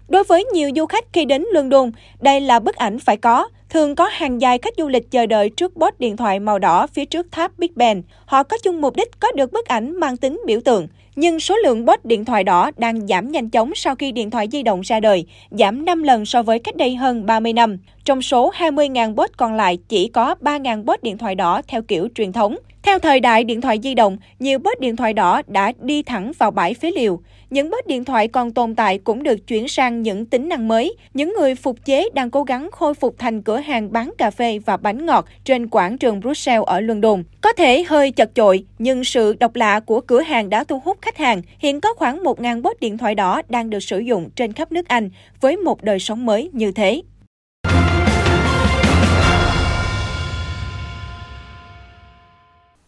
Đối 0.09 0.25
với 0.25 0.45
nhiều 0.45 0.71
du 0.77 0.87
khách 0.87 1.05
khi 1.13 1.25
đến 1.25 1.45
London, 1.53 1.91
đây 2.21 2.41
là 2.41 2.59
bức 2.59 2.77
ảnh 2.77 2.99
phải 2.99 3.17
có. 3.17 3.49
Thường 3.69 3.95
có 3.95 4.09
hàng 4.13 4.41
dài 4.41 4.59
khách 4.59 4.75
du 4.79 4.89
lịch 4.89 5.11
chờ 5.11 5.27
đợi 5.27 5.51
trước 5.51 5.77
bốt 5.77 6.01
điện 6.01 6.17
thoại 6.17 6.41
màu 6.41 6.59
đỏ 6.59 6.87
phía 6.87 7.05
trước 7.05 7.27
tháp 7.33 7.59
Big 7.59 7.71
Ben. 7.75 8.03
Họ 8.27 8.43
có 8.43 8.57
chung 8.63 8.81
mục 8.81 8.97
đích 8.97 9.21
có 9.21 9.33
được 9.33 9.53
bức 9.53 9.67
ảnh 9.67 10.01
mang 10.01 10.17
tính 10.17 10.43
biểu 10.47 10.61
tượng. 10.65 10.89
Nhưng 11.17 11.41
số 11.41 11.57
lượng 11.57 11.85
bot 11.85 12.05
điện 12.05 12.25
thoại 12.25 12.45
đỏ 12.45 12.71
đang 12.77 13.07
giảm 13.07 13.33
nhanh 13.33 13.51
chóng 13.51 13.73
sau 13.75 13.95
khi 13.95 14.13
điện 14.13 14.31
thoại 14.31 14.49
di 14.53 14.63
động 14.63 14.81
ra 14.81 15.01
đời, 15.01 15.27
giảm 15.51 15.85
5 15.85 16.03
lần 16.03 16.25
so 16.25 16.43
với 16.43 16.59
cách 16.59 16.77
đây 16.77 16.97
hơn 16.97 17.27
30 17.27 17.53
năm. 17.53 17.79
Trong 18.05 18.23
số 18.23 18.53
20.000 18.59 19.15
bot 19.15 19.31
còn 19.37 19.55
lại, 19.55 19.79
chỉ 19.89 20.09
có 20.09 20.35
3.000 20.41 20.85
bot 20.85 21.03
điện 21.03 21.19
thoại 21.19 21.35
đỏ 21.35 21.63
theo 21.69 21.83
kiểu 21.83 22.09
truyền 22.15 22.33
thống. 22.33 22.57
Theo 22.83 22.99
thời 22.99 23.21
đại 23.21 23.45
điện 23.45 23.61
thoại 23.61 23.79
di 23.83 23.95
động, 23.95 24.17
nhiều 24.39 24.59
bot 24.59 24.81
điện 24.81 24.97
thoại 24.97 25.13
đỏ 25.13 25.43
đã 25.47 25.73
đi 25.81 26.03
thẳng 26.03 26.33
vào 26.39 26.51
bãi 26.51 26.75
phế 26.75 26.91
liệu. 26.91 27.21
Những 27.51 27.71
bot 27.71 27.87
điện 27.87 28.05
thoại 28.05 28.29
còn 28.29 28.51
tồn 28.51 28.75
tại 28.75 28.99
cũng 28.99 29.23
được 29.23 29.47
chuyển 29.47 29.69
sang 29.69 30.03
những 30.03 30.27
tính 30.27 30.49
năng 30.49 30.69
mới. 30.69 30.95
Những 31.15 31.35
người 31.39 31.55
phục 31.55 31.85
chế 31.85 32.09
đang 32.15 32.31
cố 32.31 32.43
gắng 32.43 32.71
khôi 32.73 32.95
phục 32.95 33.15
thành 33.19 33.43
cửa 33.43 33.57
hàng 33.57 33.93
bán 33.93 34.13
cà 34.19 34.31
phê 34.31 34.59
và 34.59 34.77
bánh 34.77 35.07
ngọt 35.07 35.27
trên 35.45 35.69
quảng 35.69 35.99
trường 35.99 36.21
Brussels 36.21 36.65
ở 36.67 36.81
London. 36.81 37.23
Có 37.41 37.53
thể 37.53 37.85
hơi 37.89 38.11
chật 38.11 38.31
chội, 38.35 38.65
nhưng 38.79 39.05
sự 39.05 39.35
độc 39.41 39.57
lạ 39.57 39.81
của 39.81 40.01
cửa 40.01 40.21
hàng 40.21 40.51
đã 40.51 40.65
thu 40.65 40.81
hút 40.85 41.00
khách 41.03 41.17
hàng. 41.17 41.43
Hiện 41.59 41.81
có 41.81 41.95
khoảng 41.95 42.23
1.000 42.23 42.63
bot 42.63 42.81
điện 42.81 42.99
thoại 42.99 43.15
đỏ 43.15 43.43
đang 43.49 43.71
được 43.71 43.81
sử 43.81 43.99
dụng 43.99 44.31
trên 44.37 44.53
khắp 44.53 44.73
nước 44.73 44.89
Anh 44.89 45.11
với 45.41 45.57
một 45.57 45.83
đời 45.83 45.99
sống 45.99 46.27
mới 46.27 46.51
như 46.53 46.73
thế. 46.73 47.03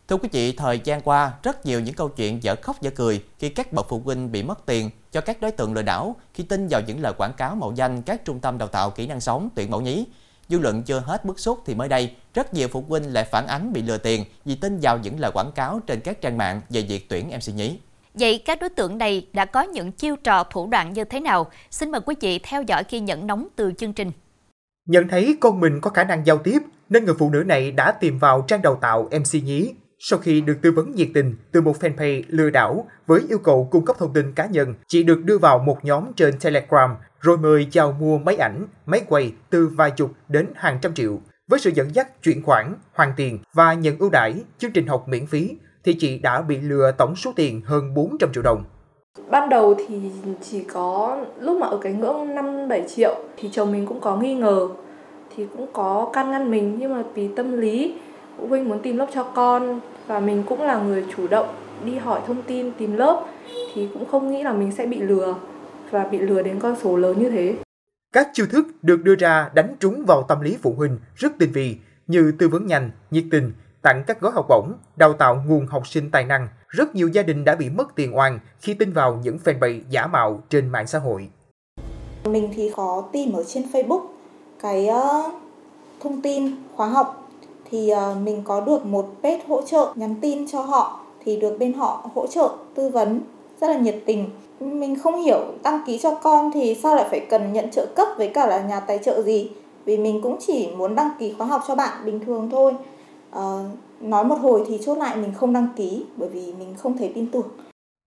Thưa 0.09 0.17
quý 0.17 0.29
vị, 0.33 0.53
thời 0.53 0.81
gian 0.85 1.01
qua, 1.01 1.33
rất 1.43 1.67
nhiều 1.67 1.81
những 1.81 1.95
câu 1.95 2.09
chuyện 2.09 2.43
dở 2.43 2.55
khóc 2.63 2.83
dở 2.83 2.91
cười 2.91 3.23
khi 3.39 3.49
các 3.49 3.73
bậc 3.73 3.87
phụ 3.89 4.03
huynh 4.05 4.33
bị 4.33 4.43
mất 4.43 4.67
tiền 4.67 4.91
cho 5.13 5.21
các 5.21 5.41
đối 5.41 5.51
tượng 5.51 5.75
lừa 5.75 5.83
đảo 5.83 6.17
khi 6.35 6.45
tin 6.45 6.69
vào 6.69 6.81
những 6.87 7.01
lời 7.01 7.13
quảng 7.19 7.33
cáo 7.33 7.55
mạo 7.55 7.73
danh 7.77 8.03
các 8.03 8.25
trung 8.25 8.41
tâm 8.41 8.59
đào 8.59 8.69
tạo 8.69 8.91
kỹ 8.91 9.07
năng 9.07 9.21
sống 9.21 9.49
tuyển 9.55 9.71
mẫu 9.71 9.81
nhí. 9.81 10.05
Dư 10.49 10.59
luận 10.59 10.83
chưa 10.83 11.01
hết 11.01 11.25
bức 11.25 11.41
xúc 11.41 11.63
thì 11.67 11.75
mới 11.75 11.89
đây, 11.89 12.15
rất 12.35 12.55
nhiều 12.55 12.69
phụ 12.69 12.85
huynh 12.89 13.13
lại 13.13 13.25
phản 13.25 13.47
ánh 13.47 13.73
bị 13.73 13.83
lừa 13.83 13.99
tiền 13.99 14.25
vì 14.45 14.55
tin 14.55 14.79
vào 14.83 14.99
những 14.99 15.21
lời 15.21 15.31
quảng 15.35 15.53
cáo 15.53 15.81
trên 15.87 16.01
các 16.01 16.21
trang 16.21 16.39
mạng 16.39 16.61
về 16.71 16.83
việc 16.83 17.09
tuyển 17.09 17.29
MC 17.29 17.55
nhí. 17.55 17.79
Vậy 18.15 18.43
các 18.45 18.59
đối 18.61 18.71
tượng 18.71 18.99
này 18.99 19.29
đã 19.33 19.45
có 19.45 19.63
những 19.63 19.93
chiêu 19.93 20.17
trò 20.17 20.45
thủ 20.45 20.69
đoạn 20.71 20.93
như 20.93 21.05
thế 21.05 21.21
nào? 21.21 21.51
Xin 21.71 21.91
mời 21.91 22.01
quý 22.01 22.15
vị 22.21 22.41
theo 22.43 22.63
dõi 22.63 22.83
ghi 22.91 23.01
nhận 23.01 23.27
nóng 23.27 23.49
từ 23.57 23.73
chương 23.79 23.93
trình. 23.93 24.13
Nhận 24.89 25.09
thấy 25.09 25.37
con 25.41 25.61
mình 25.61 25.81
có 25.81 25.91
khả 25.91 26.05
năng 26.05 26.27
giao 26.27 26.39
tiếp, 26.39 26.59
nên 26.89 27.05
người 27.05 27.15
phụ 27.19 27.31
nữ 27.31 27.45
này 27.47 27.71
đã 27.71 27.93
tìm 27.93 28.19
vào 28.19 28.45
trang 28.49 28.63
đào 28.63 28.79
tạo 28.81 29.09
MC 29.13 29.45
nhí 29.45 29.73
sau 30.05 30.19
khi 30.19 30.41
được 30.41 30.59
tư 30.63 30.73
vấn 30.73 30.93
nhiệt 30.95 31.09
tình 31.15 31.37
từ 31.53 31.61
một 31.61 31.77
fanpage 31.81 32.23
lừa 32.29 32.51
đảo 32.51 32.87
với 33.07 33.21
yêu 33.29 33.39
cầu 33.39 33.69
cung 33.71 33.85
cấp 33.85 33.97
thông 33.99 34.13
tin 34.13 34.33
cá 34.35 34.47
nhân, 34.47 34.75
chị 34.89 35.03
được 35.03 35.25
đưa 35.25 35.39
vào 35.39 35.59
một 35.59 35.85
nhóm 35.85 36.13
trên 36.17 36.39
Telegram 36.39 36.97
rồi 37.21 37.39
mời 37.39 37.67
chào 37.71 37.93
mua 37.93 38.19
máy 38.19 38.37
ảnh, 38.37 38.67
máy 38.87 39.01
quay 39.09 39.33
từ 39.51 39.69
vài 39.69 39.91
chục 39.91 40.13
đến 40.29 40.47
hàng 40.55 40.79
trăm 40.83 40.95
triệu. 40.95 41.21
Với 41.49 41.61
sự 41.61 41.71
dẫn 41.75 41.95
dắt 41.95 42.23
chuyển 42.23 42.43
khoản, 42.43 42.75
hoàn 42.93 43.13
tiền 43.17 43.39
và 43.55 43.75
nhận 43.75 43.99
ưu 43.99 44.11
đãi, 44.11 44.35
chương 44.59 44.73
trình 44.73 44.87
học 44.87 45.05
miễn 45.09 45.27
phí, 45.27 45.51
thì 45.85 45.95
chị 45.95 46.19
đã 46.19 46.43
bị 46.43 46.61
lừa 46.61 46.93
tổng 46.99 47.17
số 47.17 47.33
tiền 47.37 47.61
hơn 47.65 47.95
400 47.95 48.33
triệu 48.33 48.43
đồng. 48.43 48.65
Ban 49.31 49.49
đầu 49.49 49.75
thì 49.75 50.01
chỉ 50.43 50.65
có 50.65 51.19
lúc 51.41 51.61
mà 51.61 51.67
ở 51.67 51.79
cái 51.83 51.93
ngưỡng 51.93 52.29
5-7 52.29 52.89
triệu 52.89 53.25
thì 53.37 53.49
chồng 53.53 53.73
mình 53.73 53.87
cũng 53.87 54.01
có 54.01 54.17
nghi 54.17 54.35
ngờ 54.35 54.69
thì 55.37 55.47
cũng 55.57 55.67
có 55.73 56.11
can 56.13 56.31
ngăn 56.31 56.51
mình 56.51 56.77
nhưng 56.79 56.95
mà 56.95 57.03
vì 57.15 57.29
tâm 57.37 57.61
lý 57.61 57.95
phụ 58.39 58.47
huynh 58.47 58.69
muốn 58.69 58.81
tìm 58.83 58.97
lớp 58.97 59.07
cho 59.15 59.25
con 59.25 59.81
và 60.07 60.21
mình 60.21 60.43
cũng 60.47 60.63
là 60.63 60.83
người 60.83 61.05
chủ 61.17 61.29
động 61.29 61.49
đi 61.85 61.99
hỏi 61.99 62.21
thông 62.27 62.43
tin 62.43 62.73
tìm 62.79 62.97
lớp 62.97 63.27
thì 63.75 63.89
cũng 63.95 64.05
không 64.05 64.31
nghĩ 64.31 64.43
là 64.43 64.53
mình 64.53 64.73
sẽ 64.73 64.87
bị 64.87 65.01
lừa 65.01 65.35
và 65.91 66.05
bị 66.05 66.19
lừa 66.19 66.43
đến 66.43 66.61
con 66.61 66.77
số 66.83 66.97
lớn 66.97 67.19
như 67.19 67.31
thế. 67.31 67.57
Các 68.13 68.29
chiêu 68.33 68.47
thức 68.47 68.67
được 68.83 69.05
đưa 69.05 69.15
ra 69.15 69.51
đánh 69.55 69.77
trúng 69.81 70.05
vào 70.07 70.23
tâm 70.29 70.41
lý 70.41 70.57
phụ 70.63 70.75
huynh 70.77 70.99
rất 71.17 71.33
tinh 71.39 71.53
vi 71.53 71.77
như 72.07 72.33
tư 72.39 72.49
vấn 72.49 72.67
nhanh, 72.67 72.91
nhiệt 73.11 73.25
tình, 73.31 73.53
tặng 73.83 74.05
các 74.07 74.21
gói 74.21 74.33
học 74.35 74.47
bổng, 74.49 74.73
đào 74.97 75.13
tạo 75.13 75.43
nguồn 75.47 75.67
học 75.67 75.87
sinh 75.87 76.11
tài 76.11 76.25
năng. 76.25 76.49
Rất 76.69 76.95
nhiều 76.95 77.09
gia 77.09 77.23
đình 77.23 77.45
đã 77.45 77.55
bị 77.55 77.71
mất 77.71 77.95
tiền 77.95 78.17
oan 78.17 78.39
khi 78.61 78.75
tin 78.75 78.93
vào 78.93 79.21
những 79.23 79.39
fanpage 79.45 79.81
giả 79.91 80.07
mạo 80.07 80.41
trên 80.49 80.69
mạng 80.69 80.87
xã 80.87 80.99
hội. 80.99 81.29
Mình 82.25 82.53
thì 82.57 82.71
có 82.77 83.05
tìm 83.13 83.33
ở 83.33 83.45
trên 83.45 83.65
Facebook 83.73 84.07
cái 84.63 84.89
uh, 84.91 85.33
thông 86.01 86.23
tin 86.23 86.51
khóa 86.77 86.89
học 86.89 87.29
thì 87.71 87.93
uh, 87.93 88.17
mình 88.17 88.43
có 88.45 88.61
được 88.61 88.87
một 88.87 89.09
page 89.23 89.41
hỗ 89.49 89.63
trợ 89.63 89.93
nhắn 89.95 90.15
tin 90.21 90.49
cho 90.49 90.61
họ 90.61 91.01
thì 91.25 91.37
được 91.37 91.57
bên 91.59 91.73
họ 91.73 92.11
hỗ 92.15 92.27
trợ 92.27 92.49
tư 92.75 92.89
vấn 92.89 93.21
rất 93.61 93.69
là 93.69 93.79
nhiệt 93.79 93.97
tình 94.07 94.31
mình 94.61 94.99
không 94.99 95.23
hiểu 95.23 95.39
đăng 95.63 95.81
ký 95.87 95.99
cho 95.99 96.15
con 96.15 96.51
thì 96.55 96.79
sao 96.83 96.95
lại 96.95 97.07
phải 97.11 97.21
cần 97.31 97.53
nhận 97.53 97.71
trợ 97.71 97.87
cấp 97.97 98.09
với 98.17 98.29
cả 98.29 98.47
là 98.47 98.63
nhà 98.63 98.81
tài 98.81 98.99
trợ 98.99 99.23
gì 99.23 99.51
vì 99.85 99.97
mình 99.97 100.21
cũng 100.23 100.37
chỉ 100.47 100.69
muốn 100.77 100.95
đăng 100.95 101.11
ký 101.19 101.35
khóa 101.39 101.47
học 101.47 101.63
cho 101.69 101.75
bạn 101.75 102.05
bình 102.05 102.21
thường 102.27 102.49
thôi 102.51 102.75
à, 103.33 103.43
nói 104.01 104.25
một 104.25 104.39
hồi 104.41 104.65
thì 104.69 104.79
chốt 104.85 104.99
lại 104.99 105.17
mình 105.17 105.33
không 105.35 105.53
đăng 105.53 105.69
ký 105.77 106.05
bởi 106.17 106.29
vì 106.29 106.53
mình 106.59 106.75
không 106.79 106.99
thể 106.99 107.13
tin 107.15 107.27
tưởng. 107.27 107.49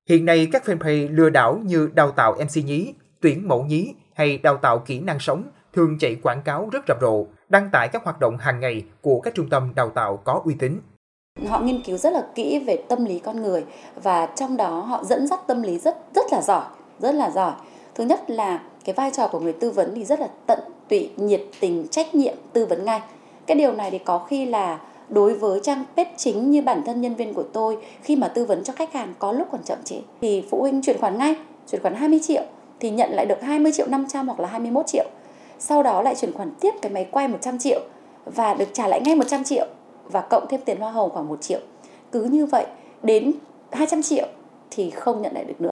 Hiện 0.10 0.26
nay 0.26 0.48
các 0.52 0.64
fanpage 0.66 1.16
lừa 1.16 1.30
đảo 1.30 1.60
như 1.64 1.90
đào 1.94 2.12
tạo 2.12 2.34
mc 2.34 2.66
nhí 2.66 2.94
tuyển 3.22 3.48
mẫu 3.48 3.64
nhí 3.64 3.94
hay 4.14 4.38
đào 4.38 4.58
tạo 4.58 4.80
kỹ 4.80 5.00
năng 5.00 5.20
sống 5.20 5.44
thường 5.74 5.98
chạy 6.00 6.16
quảng 6.24 6.42
cáo 6.42 6.70
rất 6.72 6.84
rầm 6.88 6.98
rộ 7.02 7.26
đăng 7.50 7.70
tải 7.72 7.88
các 7.88 8.04
hoạt 8.04 8.20
động 8.20 8.38
hàng 8.38 8.60
ngày 8.60 8.84
của 9.02 9.20
các 9.20 9.36
trung 9.36 9.50
tâm 9.50 9.72
đào 9.76 9.90
tạo 9.90 10.18
có 10.24 10.42
uy 10.46 10.54
tín. 10.60 10.80
Họ 11.48 11.60
nghiên 11.60 11.82
cứu 11.82 11.98
rất 11.98 12.14
là 12.14 12.28
kỹ 12.36 12.60
về 12.60 12.84
tâm 12.90 13.06
lý 13.06 13.20
con 13.20 13.42
người 13.42 13.66
và 14.04 14.26
trong 14.26 14.58
đó 14.58 14.80
họ 14.80 15.04
dẫn 15.04 15.28
dắt 15.28 15.40
tâm 15.48 15.62
lý 15.62 15.80
rất 15.80 15.98
rất 16.16 16.26
là 16.32 16.42
giỏi 16.42 16.66
rất 17.00 17.16
là 17.16 17.30
giỏi. 17.30 17.54
Thứ 17.96 18.04
nhất 18.04 18.30
là 18.30 18.62
cái 18.86 18.96
vai 18.96 19.12
trò 19.12 19.28
của 19.28 19.40
người 19.40 19.54
tư 19.54 19.72
vấn 19.72 19.96
thì 19.96 20.06
rất 20.06 20.20
là 20.20 20.28
tận 20.48 20.60
tụy 20.90 21.10
nhiệt 21.18 21.42
tình 21.60 21.88
trách 21.88 22.16
nhiệm 22.16 22.36
tư 22.54 22.66
vấn 22.66 22.86
ngay. 22.86 23.02
Cái 23.46 23.58
điều 23.58 23.72
này 23.72 23.92
thì 23.92 23.98
có 23.98 24.26
khi 24.30 24.46
là 24.46 24.80
đối 25.10 25.34
với 25.34 25.60
trang 25.63 25.86
page 25.96 26.13
chính 26.18 26.52
như 26.52 26.62
bản 26.62 26.82
thân 26.86 27.02
nhân 27.02 27.15
viên 27.15 27.34
của 27.34 27.44
tôi 27.44 27.78
khi 28.02 28.15
mà 28.15 28.28
tư 28.28 28.46
vấn 28.46 28.63
cho 28.63 28.74
khách 28.74 28.94
hàng 28.94 29.13
có 29.20 29.32
lúc 29.32 29.48
còn 29.52 29.63
chậm 29.63 29.78
trễ 29.84 29.96
thì 30.22 30.44
phụ 30.50 30.62
huynh 30.62 30.82
chuyển 30.82 30.98
khoản 31.00 31.18
ngay 31.18 31.36
chuyển 31.72 31.82
khoản 31.82 31.96
20 31.96 32.20
triệu 32.24 32.44
thì 32.80 32.89
nhận 32.89 33.10
lại 33.12 33.26
được 33.26 33.41
20 33.41 33.72
triệu 33.72 33.88
500 33.88 34.28
hoặc 34.28 34.39
là 34.39 34.48
21 34.48 34.88
triệu 34.88 35.06
sau 35.60 35.84
đó 35.84 36.02
lại 36.02 36.15
chuyển 36.15 36.34
khoản 36.34 36.52
tiếp 36.62 36.72
cái 36.82 36.91
máy 36.91 37.08
quay 37.12 37.28
100 37.28 37.60
triệu 37.60 37.80
và 38.26 38.54
được 38.54 38.68
trả 38.74 38.88
lại 38.88 39.02
ngay 39.02 39.15
100 39.15 39.44
triệu 39.44 39.68
và 40.12 40.22
cộng 40.22 40.48
thêm 40.50 40.62
tiền 40.65 40.80
hoa 40.80 40.91
hồng 40.91 41.10
khoảng 41.10 41.28
1 41.28 41.41
triệu. 41.41 41.60
Cứ 42.12 42.24
như 42.24 42.46
vậy 42.46 42.65
đến 43.04 43.32
200 43.72 44.02
triệu 44.02 44.28
thì 44.72 44.89
không 44.89 45.22
nhận 45.22 45.34
lại 45.34 45.44
được 45.44 45.62
nữa. 45.62 45.70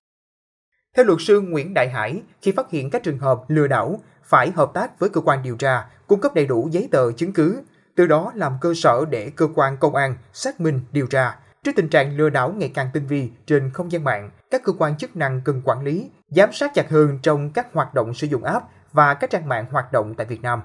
Theo 0.96 1.06
luật 1.06 1.20
sư 1.22 1.42
Nguyễn 1.42 1.74
Đại 1.74 1.90
Hải, 1.90 2.22
khi 2.42 2.52
phát 2.52 2.70
hiện 2.72 2.90
các 2.90 3.04
trường 3.04 3.18
hợp 3.18 3.44
lừa 3.48 3.68
đảo, 3.68 4.00
phải 4.24 4.52
hợp 4.52 4.72
tác 4.74 5.00
với 5.00 5.10
cơ 5.10 5.22
quan 5.22 5.40
điều 5.44 5.56
tra, 5.56 5.86
cung 6.08 6.20
cấp 6.20 6.34
đầy 6.34 6.46
đủ 6.46 6.68
giấy 6.72 6.88
tờ 6.92 7.12
chứng 7.12 7.34
cứ, 7.34 7.62
từ 7.96 8.06
đó 8.06 8.32
làm 8.36 8.54
cơ 8.62 8.74
sở 8.76 9.06
để 9.10 9.32
cơ 9.36 9.48
quan 9.56 9.78
công 9.78 9.96
an 9.96 10.16
xác 10.34 10.62
minh 10.62 10.82
điều 10.92 11.08
tra. 11.08 11.40
Trước 11.64 11.72
tình 11.76 11.90
trạng 11.90 12.18
lừa 12.18 12.30
đảo 12.30 12.54
ngày 12.58 12.72
càng 12.74 12.88
tinh 12.94 13.08
vi 13.08 13.30
trên 13.46 13.72
không 13.74 13.92
gian 13.92 14.04
mạng, 14.04 14.30
các 14.52 14.64
cơ 14.64 14.74
quan 14.80 14.98
chức 14.98 15.16
năng 15.16 15.42
cần 15.46 15.62
quản 15.66 15.84
lý, 15.84 16.10
giám 16.30 16.54
sát 16.54 16.74
chặt 16.74 16.90
hơn 16.90 17.20
trong 17.22 17.50
các 17.50 17.74
hoạt 17.74 17.94
động 17.94 18.14
sử 18.14 18.28
dụng 18.28 18.44
app 18.44 18.66
và 18.92 19.14
các 19.14 19.30
trang 19.30 19.48
mạng 19.48 19.66
hoạt 19.72 19.92
động 19.92 20.14
tại 20.18 20.28
Việt 20.28 20.42
Nam. 20.42 20.62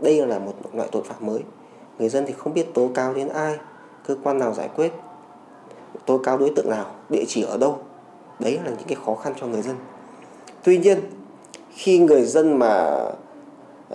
Đây 0.00 0.26
là 0.26 0.38
một 0.38 0.54
loại 0.72 0.88
tội 0.92 1.02
phạm 1.06 1.26
mới. 1.26 1.42
Người 1.98 2.08
dân 2.08 2.24
thì 2.26 2.34
không 2.38 2.54
biết 2.54 2.74
tố 2.74 2.90
cáo 2.94 3.14
đến 3.14 3.28
ai, 3.28 3.58
cơ 4.06 4.16
quan 4.22 4.38
nào 4.38 4.54
giải 4.54 4.68
quyết, 4.76 4.92
tố 6.06 6.18
cáo 6.18 6.38
đối 6.38 6.52
tượng 6.56 6.70
nào, 6.70 6.94
địa 7.08 7.24
chỉ 7.28 7.42
ở 7.42 7.58
đâu. 7.58 7.82
Đấy 8.38 8.60
là 8.64 8.70
những 8.70 8.88
cái 8.88 8.96
khó 9.06 9.14
khăn 9.14 9.32
cho 9.40 9.46
người 9.46 9.62
dân. 9.62 9.76
Tuy 10.64 10.78
nhiên, 10.78 11.00
khi 11.70 11.98
người 11.98 12.24
dân 12.24 12.58
mà 12.58 13.02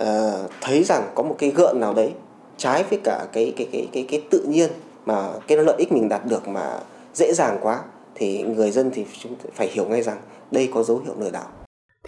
uh, 0.00 0.50
thấy 0.60 0.84
rằng 0.84 1.12
có 1.14 1.22
một 1.22 1.36
cái 1.38 1.50
gợn 1.50 1.80
nào 1.80 1.94
đấy 1.94 2.14
trái 2.56 2.84
với 2.90 3.00
cả 3.04 3.26
cái 3.32 3.54
cái 3.56 3.68
cái 3.72 3.88
cái 3.92 4.06
cái 4.08 4.22
tự 4.30 4.44
nhiên 4.48 4.70
mà 5.06 5.28
cái 5.46 5.58
lợi 5.58 5.76
ích 5.78 5.92
mình 5.92 6.08
đạt 6.08 6.26
được 6.26 6.48
mà 6.48 6.78
dễ 7.14 7.32
dàng 7.32 7.58
quá 7.62 7.82
thì 8.14 8.42
người 8.42 8.70
dân 8.70 8.90
thì 8.94 9.06
chúng 9.22 9.34
phải 9.54 9.68
hiểu 9.68 9.84
ngay 9.84 10.02
rằng 10.02 10.18
đây 10.50 10.70
có 10.74 10.82
dấu 10.82 10.98
hiệu 10.98 11.14
lừa 11.18 11.30
đảo. 11.30 11.48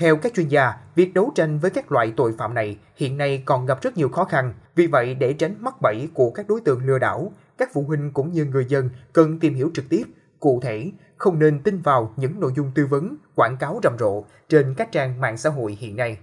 Theo 0.01 0.17
các 0.17 0.35
chuyên 0.35 0.49
gia, 0.49 0.73
việc 0.95 1.15
đấu 1.15 1.33
tranh 1.35 1.59
với 1.59 1.71
các 1.71 1.93
loại 1.93 2.13
tội 2.17 2.35
phạm 2.39 2.55
này 2.55 2.77
hiện 2.97 3.19
nay 3.19 3.43
còn 3.45 3.67
gặp 3.67 3.83
rất 3.83 3.97
nhiều 3.97 4.09
khó 4.09 4.25
khăn. 4.25 4.55
Vì 4.75 4.87
vậy, 4.87 5.15
để 5.15 5.33
tránh 5.33 5.55
mắc 5.59 5.75
bẫy 5.83 6.09
của 6.15 6.31
các 6.31 6.49
đối 6.49 6.61
tượng 6.61 6.87
lừa 6.87 6.99
đảo, 6.99 7.33
các 7.59 7.71
phụ 7.73 7.83
huynh 7.83 8.11
cũng 8.15 8.33
như 8.33 8.45
người 8.45 8.67
dân 8.69 8.91
cần 9.13 9.39
tìm 9.39 9.55
hiểu 9.55 9.71
trực 9.75 9.85
tiếp 9.89 10.05
Cụ 10.41 10.61
thể, 10.63 10.93
không 11.17 11.39
nên 11.39 11.63
tin 11.63 11.81
vào 11.81 12.13
những 12.17 12.41
nội 12.41 12.53
dung 12.57 12.71
tư 12.75 12.87
vấn, 12.87 13.17
quảng 13.35 13.57
cáo 13.61 13.81
rầm 13.83 13.99
rộ 13.99 14.25
trên 14.49 14.75
các 14.77 14.93
trang 14.93 15.21
mạng 15.21 15.37
xã 15.37 15.51
hội 15.51 15.77
hiện 15.81 15.97
nay. 15.97 16.17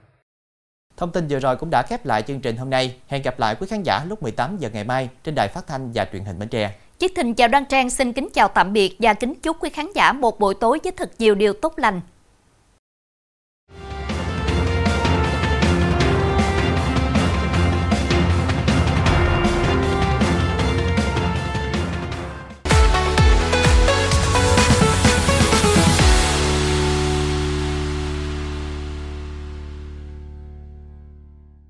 Thông 0.98 1.12
tin 1.12 1.28
vừa 1.28 1.40
rồi 1.40 1.56
cũng 1.56 1.70
đã 1.70 1.82
khép 1.82 2.06
lại 2.06 2.22
chương 2.22 2.42
trình 2.42 2.58
hôm 2.58 2.70
nay. 2.70 2.96
Hẹn 3.08 3.22
gặp 3.22 3.40
lại 3.40 3.56
quý 3.60 3.68
khán 3.68 3.84
giả 3.84 4.06
lúc 4.06 4.24
18 4.24 4.58
giờ 4.58 4.70
ngày 4.74 4.84
mai 4.84 5.10
trên 5.24 5.36
đài 5.36 5.48
phát 5.48 5.68
thanh 5.68 5.92
và 5.94 6.08
truyền 6.14 6.26
hình 6.26 6.40
Bến 6.40 6.50
Tre. 6.50 6.76
Chiếc 7.00 7.16
thình 7.16 7.36
chào 7.36 7.48
Đoan 7.48 7.66
Trang 7.66 7.90
xin 7.90 8.14
kính 8.14 8.30
chào 8.34 8.48
tạm 8.48 8.74
biệt 8.74 8.98
và 9.00 9.14
kính 9.14 9.34
chúc 9.44 9.58
quý 9.60 9.70
khán 9.70 9.88
giả 9.96 10.14
một 10.14 10.40
buổi 10.40 10.54
tối 10.54 10.80
với 10.84 10.92
thật 10.92 11.12
nhiều 11.20 11.36
điều 11.36 11.54
tốt 11.54 11.74
lành. 11.78 12.02